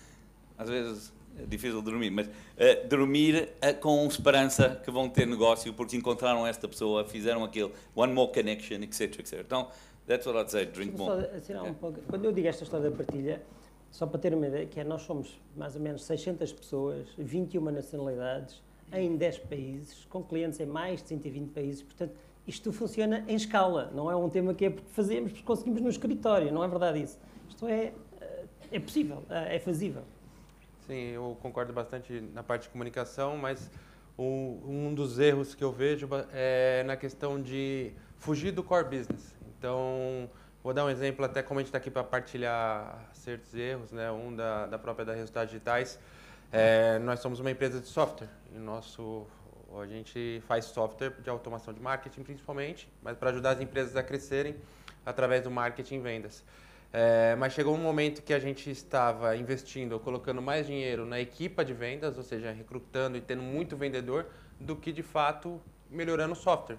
[0.63, 5.73] às vezes é difícil dormir, mas uh, dormir uh, com esperança que vão ter negócio
[5.73, 9.39] porque encontraram esta pessoa, fizeram aquilo, one more connection, etc, etc.
[9.39, 9.67] Então,
[10.07, 11.27] that's what I'd say, drink more.
[11.41, 11.99] Só, um pouco.
[12.07, 13.41] Quando eu digo esta história da partilha,
[13.89, 17.61] só para ter uma ideia, que é nós somos mais ou menos 600 pessoas, 21
[17.71, 18.61] nacionalidades,
[18.91, 22.13] em 10 países, com clientes em mais de 120 países, portanto,
[22.45, 25.89] isto funciona em escala, não é um tema que é porque fazemos, porque conseguimos no
[25.89, 27.17] escritório, não é verdade isso.
[27.47, 30.03] Isto é, eh, é possível, é fazível.
[30.85, 33.71] Sim, eu concordo bastante na parte de comunicação, mas
[34.17, 39.33] um, um dos erros que eu vejo é na questão de fugir do core business.
[39.57, 40.29] Então,
[40.61, 44.11] vou dar um exemplo, até como a gente está aqui para partilhar certos erros, né?
[44.11, 45.97] um da, da própria da Resultados Digitais.
[46.51, 49.25] É, nós somos uma empresa de software e nosso
[49.81, 54.03] a gente faz software de automação de marketing principalmente, mas para ajudar as empresas a
[54.03, 54.55] crescerem
[55.03, 56.43] através do marketing e vendas.
[56.95, 61.65] É, mas chegou um momento que a gente estava investindo, colocando mais dinheiro na equipa
[61.65, 64.27] de vendas, ou seja, recrutando e tendo muito vendedor,
[64.59, 66.77] do que de fato melhorando o software.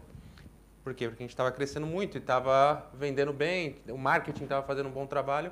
[0.84, 1.08] Por quê?
[1.08, 4.92] Porque a gente estava crescendo muito e estava vendendo bem, o marketing estava fazendo um
[4.92, 5.50] bom trabalho,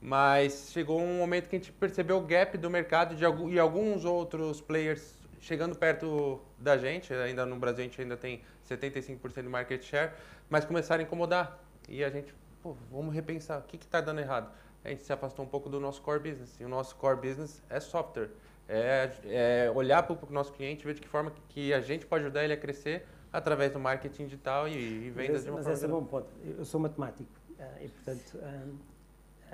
[0.00, 4.06] mas chegou um momento que a gente percebeu o gap do mercado de, e alguns
[4.06, 9.48] outros players chegando perto da gente, ainda no Brasil a gente ainda tem 75% de
[9.48, 10.12] market share,
[10.48, 11.58] mas começaram a incomodar.
[11.88, 12.32] E a gente
[12.62, 14.52] pô, vamos repensar, o que está dando errado?
[14.84, 17.62] A gente se afastou um pouco do nosso core business, e o nosso core business
[17.68, 18.30] é software.
[18.68, 22.24] É, é olhar para o nosso cliente, ver de que forma que a gente pode
[22.24, 25.64] ajudar ele a crescer através do marketing digital e, e vendas mas, de uma mas
[25.64, 25.70] forma...
[25.70, 26.28] Mas esse é bom ponto.
[26.58, 28.74] Eu sou matemático eh, e, portanto, uh,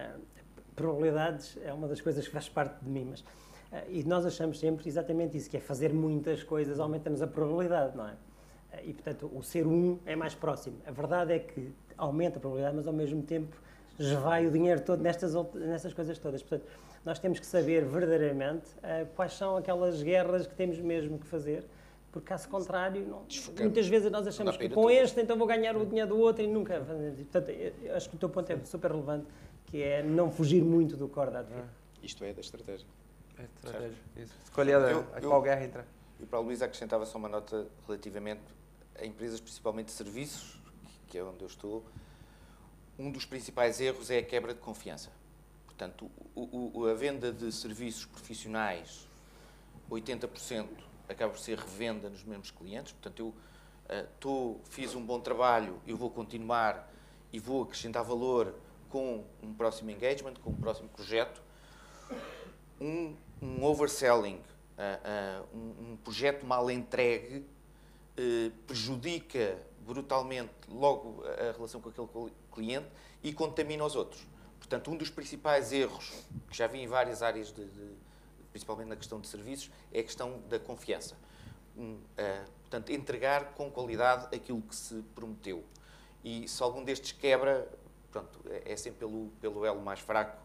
[0.00, 0.20] uh,
[0.74, 3.24] probabilidades é uma das coisas que faz parte de mim, mas...
[3.88, 8.08] E nós achamos sempre exatamente isso, que é fazer muitas coisas aumenta-nos a probabilidade, não
[8.08, 8.16] é?
[8.84, 10.78] E, portanto, o ser um é mais próximo.
[10.86, 13.56] A verdade é que aumenta a probabilidade, mas ao mesmo tempo
[14.22, 16.42] vai o dinheiro todo nestas, nestas coisas todas.
[16.42, 16.68] Portanto,
[17.04, 21.64] nós temos que saber verdadeiramente uh, quais são aquelas guerras que temos mesmo que fazer,
[22.10, 23.22] porque caso contrário, não,
[23.58, 26.46] muitas vezes nós achamos que com este então vou ganhar o dinheiro do outro e
[26.46, 26.80] nunca.
[26.80, 27.50] Portanto,
[27.94, 29.26] acho que o teu ponto é super relevante,
[29.66, 31.68] que é não fugir muito do core da atividade.
[32.02, 32.86] Isto é da estratégia.
[33.38, 33.98] É estratégia.
[34.16, 34.34] Isso.
[34.44, 35.86] Escolher a, a qual guerra entrar.
[36.18, 38.42] E para o Luís acrescentava só uma nota relativamente
[38.98, 40.58] a empresas, principalmente de serviços,
[41.08, 41.84] que é onde eu estou.
[42.98, 45.10] Um dos principais erros é a quebra de confiança.
[45.66, 49.06] Portanto, o, o, a venda de serviços profissionais,
[49.90, 50.66] 80%
[51.08, 52.92] acaba por ser revenda nos mesmos clientes.
[52.92, 56.90] Portanto, eu uh, tô, fiz um bom trabalho, eu vou continuar
[57.32, 58.54] e vou acrescentar valor
[58.88, 61.42] com um próximo engagement, com um próximo projeto.
[62.80, 67.44] Um, um overselling, uh, uh, um, um, projeto mal entregue,
[68.66, 72.88] prejudica brutalmente logo a relação com aquele cliente
[73.22, 74.26] e contamina os outros.
[74.58, 77.92] Portanto, um dos principais erros que já vi em várias áreas, de, de,
[78.50, 81.16] principalmente na questão de serviços, é a questão da confiança.
[81.76, 85.62] Um, uh, portanto, entregar com qualidade aquilo que se prometeu.
[86.24, 87.70] E se algum destes quebra,
[88.10, 90.36] pronto, é, é sempre pelo, pelo elo mais fraco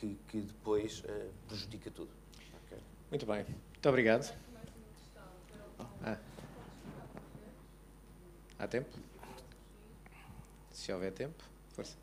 [0.00, 2.10] que, que depois uh, prejudica tudo.
[2.66, 2.78] Okay.
[3.10, 3.44] Muito bem.
[3.44, 4.34] Muito obrigado.
[6.02, 6.18] Ah.
[8.60, 8.90] Há tempo?
[10.70, 11.96] Se houver tempo, força.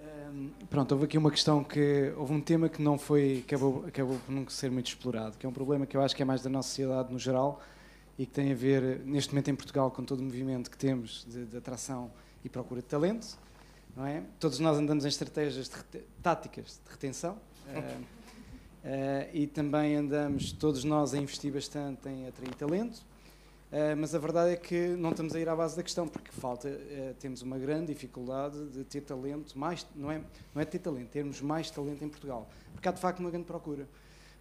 [0.00, 4.18] Um, pronto, houve aqui uma questão que houve um tema que não foi acabou acabou
[4.20, 6.40] por não ser muito explorado, que é um problema que eu acho que é mais
[6.40, 7.60] da nossa sociedade no geral
[8.18, 11.26] e que tem a ver neste momento em Portugal com todo o movimento que temos
[11.28, 12.10] de, de atração
[12.42, 13.38] e procura de talento,
[13.94, 14.22] não é?
[14.40, 17.36] Todos nós andamos em estratégias de táticas de retenção.
[17.66, 18.04] Uh, uh,
[19.34, 23.11] e também andamos todos nós a investir bastante em atrair talento
[23.72, 26.30] Uh, mas a verdade é que não estamos a ir à base da questão, porque
[26.30, 30.20] falta, uh, temos uma grande dificuldade de ter talento, mais, não, é,
[30.54, 33.46] não é ter talento, termos mais talento em Portugal, porque há de facto uma grande
[33.46, 33.88] procura.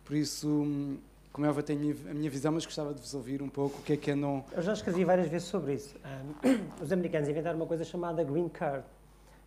[0.03, 0.97] Por isso, hum,
[1.31, 3.93] como eu tenho a minha visão, mas gostava de vos ouvir um pouco o que
[3.93, 4.43] é que é não.
[4.51, 5.95] Eu já escrevi várias vezes sobre isso.
[6.43, 8.83] Um, os americanos inventaram uma coisa chamada Green Card.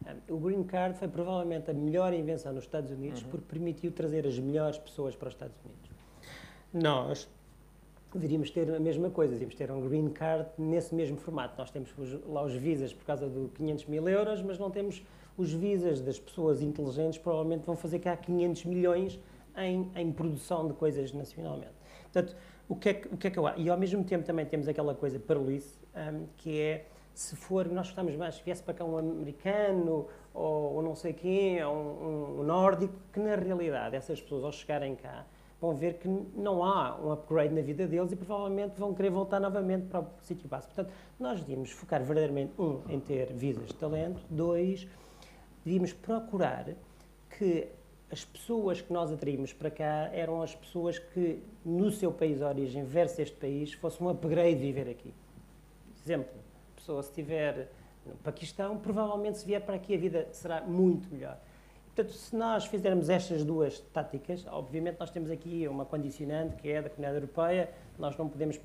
[0.06, 3.28] Um, o Green Card foi provavelmente a melhor invenção nos Estados Unidos uhum.
[3.28, 5.90] porque permitiu trazer as melhores pessoas para os Estados Unidos.
[6.72, 7.28] Nós,
[8.14, 11.54] deveríamos ter a mesma coisa, deveríamos ter um green card nesse mesmo formato.
[11.58, 15.02] Nós temos os, lá os visas por causa do 500 mil euros, mas não temos
[15.36, 19.20] os visas das pessoas inteligentes, provavelmente vão fazer cá 500 milhões
[19.56, 21.72] em, em produção de coisas nacionalmente.
[22.12, 22.36] Portanto,
[22.68, 23.60] o que, é que, o que é que eu acho?
[23.60, 25.46] E ao mesmo tempo também temos aquela coisa para um,
[26.36, 30.82] que é, se for, nós gostamos mais, se viesse para cá um americano, ou, ou
[30.82, 35.26] não sei quem, ou um, um nórdico, que na realidade essas pessoas ao chegarem cá,
[35.60, 39.40] vão ver que não há um upgrade na vida deles e provavelmente vão querer voltar
[39.40, 40.66] novamente para o sítio base.
[40.66, 44.86] Portanto, nós devíamos focar verdadeiramente, um, em ter visas de talento, dois,
[45.64, 46.68] devíamos procurar
[47.38, 47.68] que
[48.10, 52.44] as pessoas que nós atraímos para cá eram as pessoas que, no seu país de
[52.44, 55.12] origem versus este país, fosse um upgrade viver aqui.
[56.04, 56.30] Exemplo,
[56.72, 57.70] a pessoa se estiver
[58.06, 61.38] no Paquistão, provavelmente se vier para aqui a vida será muito melhor.
[61.94, 66.82] Portanto, se nós fizermos estas duas táticas, obviamente nós temos aqui uma condicionante que é
[66.82, 68.60] da Comunidade Europeia, nós não podemos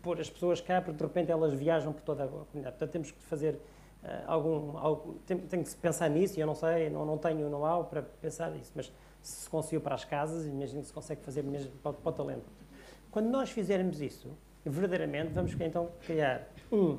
[0.00, 2.76] pôr as pessoas cá porque de repente elas viajam por toda a comunidade.
[2.76, 6.54] Portanto, temos que fazer uh, algum, algum tem, tem, que pensar nisso e eu não
[6.54, 8.86] sei, não, não tenho know-how para pensar nisso, mas
[9.20, 12.12] se se conseguiu para as casas, imagino que se consegue fazer mesmo para, para o
[12.12, 12.46] talento.
[13.10, 14.30] Quando nós fizermos isso,
[14.64, 16.98] verdadeiramente vamos então criar, um,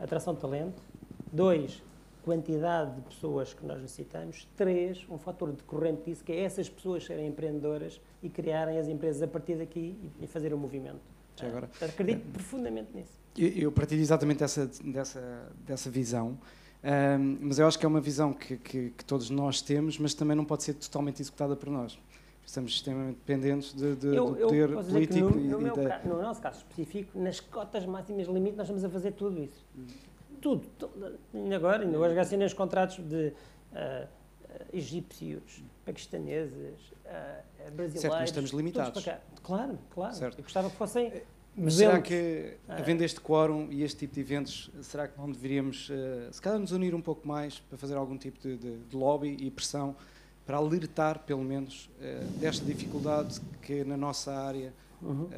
[0.00, 0.82] atração de talento,
[1.30, 1.82] dois,
[2.28, 4.46] quantidade de pessoas que nós necessitamos.
[4.54, 9.22] Três, um fator decorrente disso, que é essas pessoas serem empreendedoras e criarem as empresas
[9.22, 11.00] a partir daqui e, fazer o um movimento.
[11.36, 13.18] Já agora, acredito é, profundamente nisso.
[13.34, 16.38] Eu, eu partilho exatamente dessa, dessa, dessa visão.
[16.84, 20.12] Um, mas eu acho que é uma visão que, que, que, todos nós temos, mas
[20.12, 21.98] também não pode ser totalmente executada por nós.
[22.44, 25.30] Estamos extremamente dependentes de, de, eu, do poder político.
[25.30, 26.00] No, no, e, da...
[26.04, 29.64] no, nosso caso específico, nas cotas máximas limite, nós estamos a fazer tudo isso.
[30.40, 30.66] Tudo.
[31.34, 33.32] Ainda agora, ainda hoje assinei os contratos de
[33.72, 34.08] uh,
[34.72, 38.00] egípcios, paquistaneses, uh, brasileiros.
[38.00, 39.04] Certo, mas estamos limitados.
[39.42, 40.14] Claro, claro.
[40.14, 40.38] Certo.
[40.38, 41.12] Eu gostava que fossem.
[41.60, 45.90] Mas será que, havendo este quórum e este tipo de eventos, será que não deveríamos,
[45.90, 48.96] uh, se calhar, nos unir um pouco mais para fazer algum tipo de, de, de
[48.96, 49.96] lobby e pressão
[50.46, 54.72] para alertar, pelo menos, uh, desta dificuldade que na nossa área
[55.02, 55.24] uhum.
[55.24, 55.28] uh,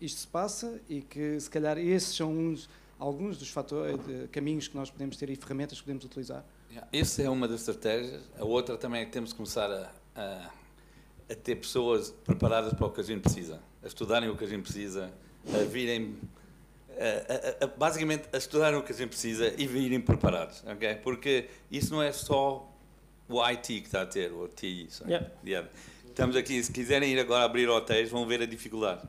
[0.00, 2.68] isto se passa e que, se calhar, esses são uns
[3.00, 6.44] alguns dos fatores, de caminhos que nós podemos ter e ferramentas que podemos utilizar?
[6.92, 8.22] Essa é uma das estratégias.
[8.38, 10.50] A outra também é que temos que começar a, a,
[11.30, 14.46] a ter pessoas preparadas para o que a gente precisa, a estudarem o que a
[14.46, 15.12] gente precisa,
[15.52, 16.16] a virem
[17.00, 20.96] a, a, basicamente a estudarem o que a gente precisa e virem preparados, ok?
[20.96, 22.70] Porque isso não é só
[23.28, 24.88] o IT que está a ter, o TI.
[25.06, 25.30] Yeah.
[25.44, 25.68] Yeah.
[26.04, 29.08] Estamos aqui, se quiserem ir agora abrir hotéis, vão ver a dificuldade.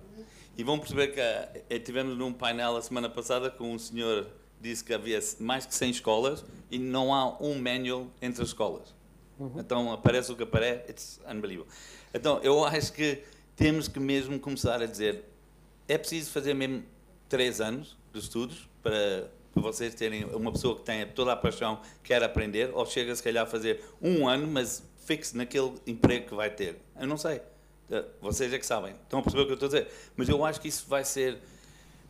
[0.61, 4.27] E vão perceber que eh, tivemos num painel a semana passada com um senhor
[4.61, 8.93] disse que havia mais que 100 escolas e não há um manual entre as escolas.
[9.39, 9.53] Uhum.
[9.57, 11.67] Então aparece o que aparece, it's unbelievable.
[12.13, 13.23] Então eu acho que
[13.55, 15.23] temos que mesmo começar a dizer
[15.87, 16.83] é preciso fazer mesmo
[17.27, 21.81] três anos de estudos para, para vocês terem uma pessoa que tenha toda a paixão,
[22.03, 26.35] quer aprender, ou chega se calhar a fazer um ano, mas fixe naquele emprego que
[26.35, 26.77] vai ter.
[26.99, 27.41] Eu não sei.
[27.91, 28.95] Eh, vocês é que sabem.
[29.03, 29.87] Estão a perceber o que eu estou a dizer?
[30.15, 31.37] Mas eu acho que isso vai ser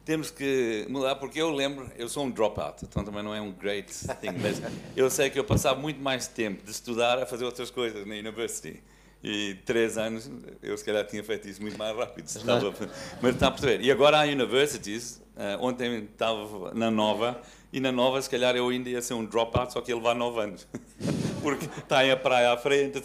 [0.03, 3.51] temos que mudar, porque eu lembro, eu sou um dropout, então também não é um
[3.51, 4.59] great thing, mas
[4.95, 8.15] eu sei que eu passava muito mais tempo de estudar a fazer outras coisas na
[8.15, 8.81] university.
[9.23, 10.31] E três anos,
[10.63, 12.25] eu se calhar tinha feito isso muito mais rápido.
[12.25, 12.73] Estava,
[13.21, 13.83] mas está a perceber.
[13.83, 17.39] E agora há universities, uh, ontem estava na Nova,
[17.71, 20.15] e na Nova se calhar eu ainda ia ser um dropout, só que ia levar
[20.15, 20.67] nove anos.
[21.43, 22.99] porque está aí a praia à frente.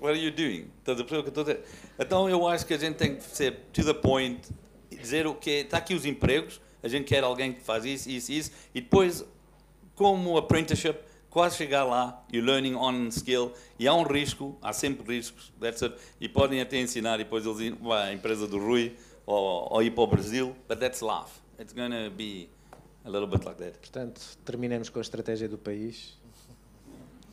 [0.00, 0.70] What are you doing?
[0.86, 1.60] O que?
[1.98, 4.40] Então eu acho que a gente tem que ser to the point,
[4.90, 8.32] dizer o que está aqui os empregos, a gente quer alguém que faz isso, isso,
[8.32, 9.24] isso, e depois,
[9.94, 10.98] como apprenticeship,
[11.28, 15.82] quase chegar lá, e learning on skill, e há um risco, há sempre riscos, that's
[15.82, 18.96] it, e podem até ensinar, e depois eles vão à empresa do Rui,
[19.26, 21.40] ou, ou ir para o Brasil, but that's life.
[21.58, 22.48] It's going to be
[23.04, 23.78] a little bit like that.
[23.78, 26.18] Portanto, terminemos com a estratégia do país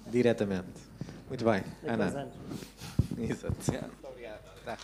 [0.06, 0.87] diretamente.
[1.28, 2.06] Muito bem, Ana.
[2.06, 2.32] Exato.
[3.18, 4.42] Muito obrigado.
[4.66, 4.78] Tá.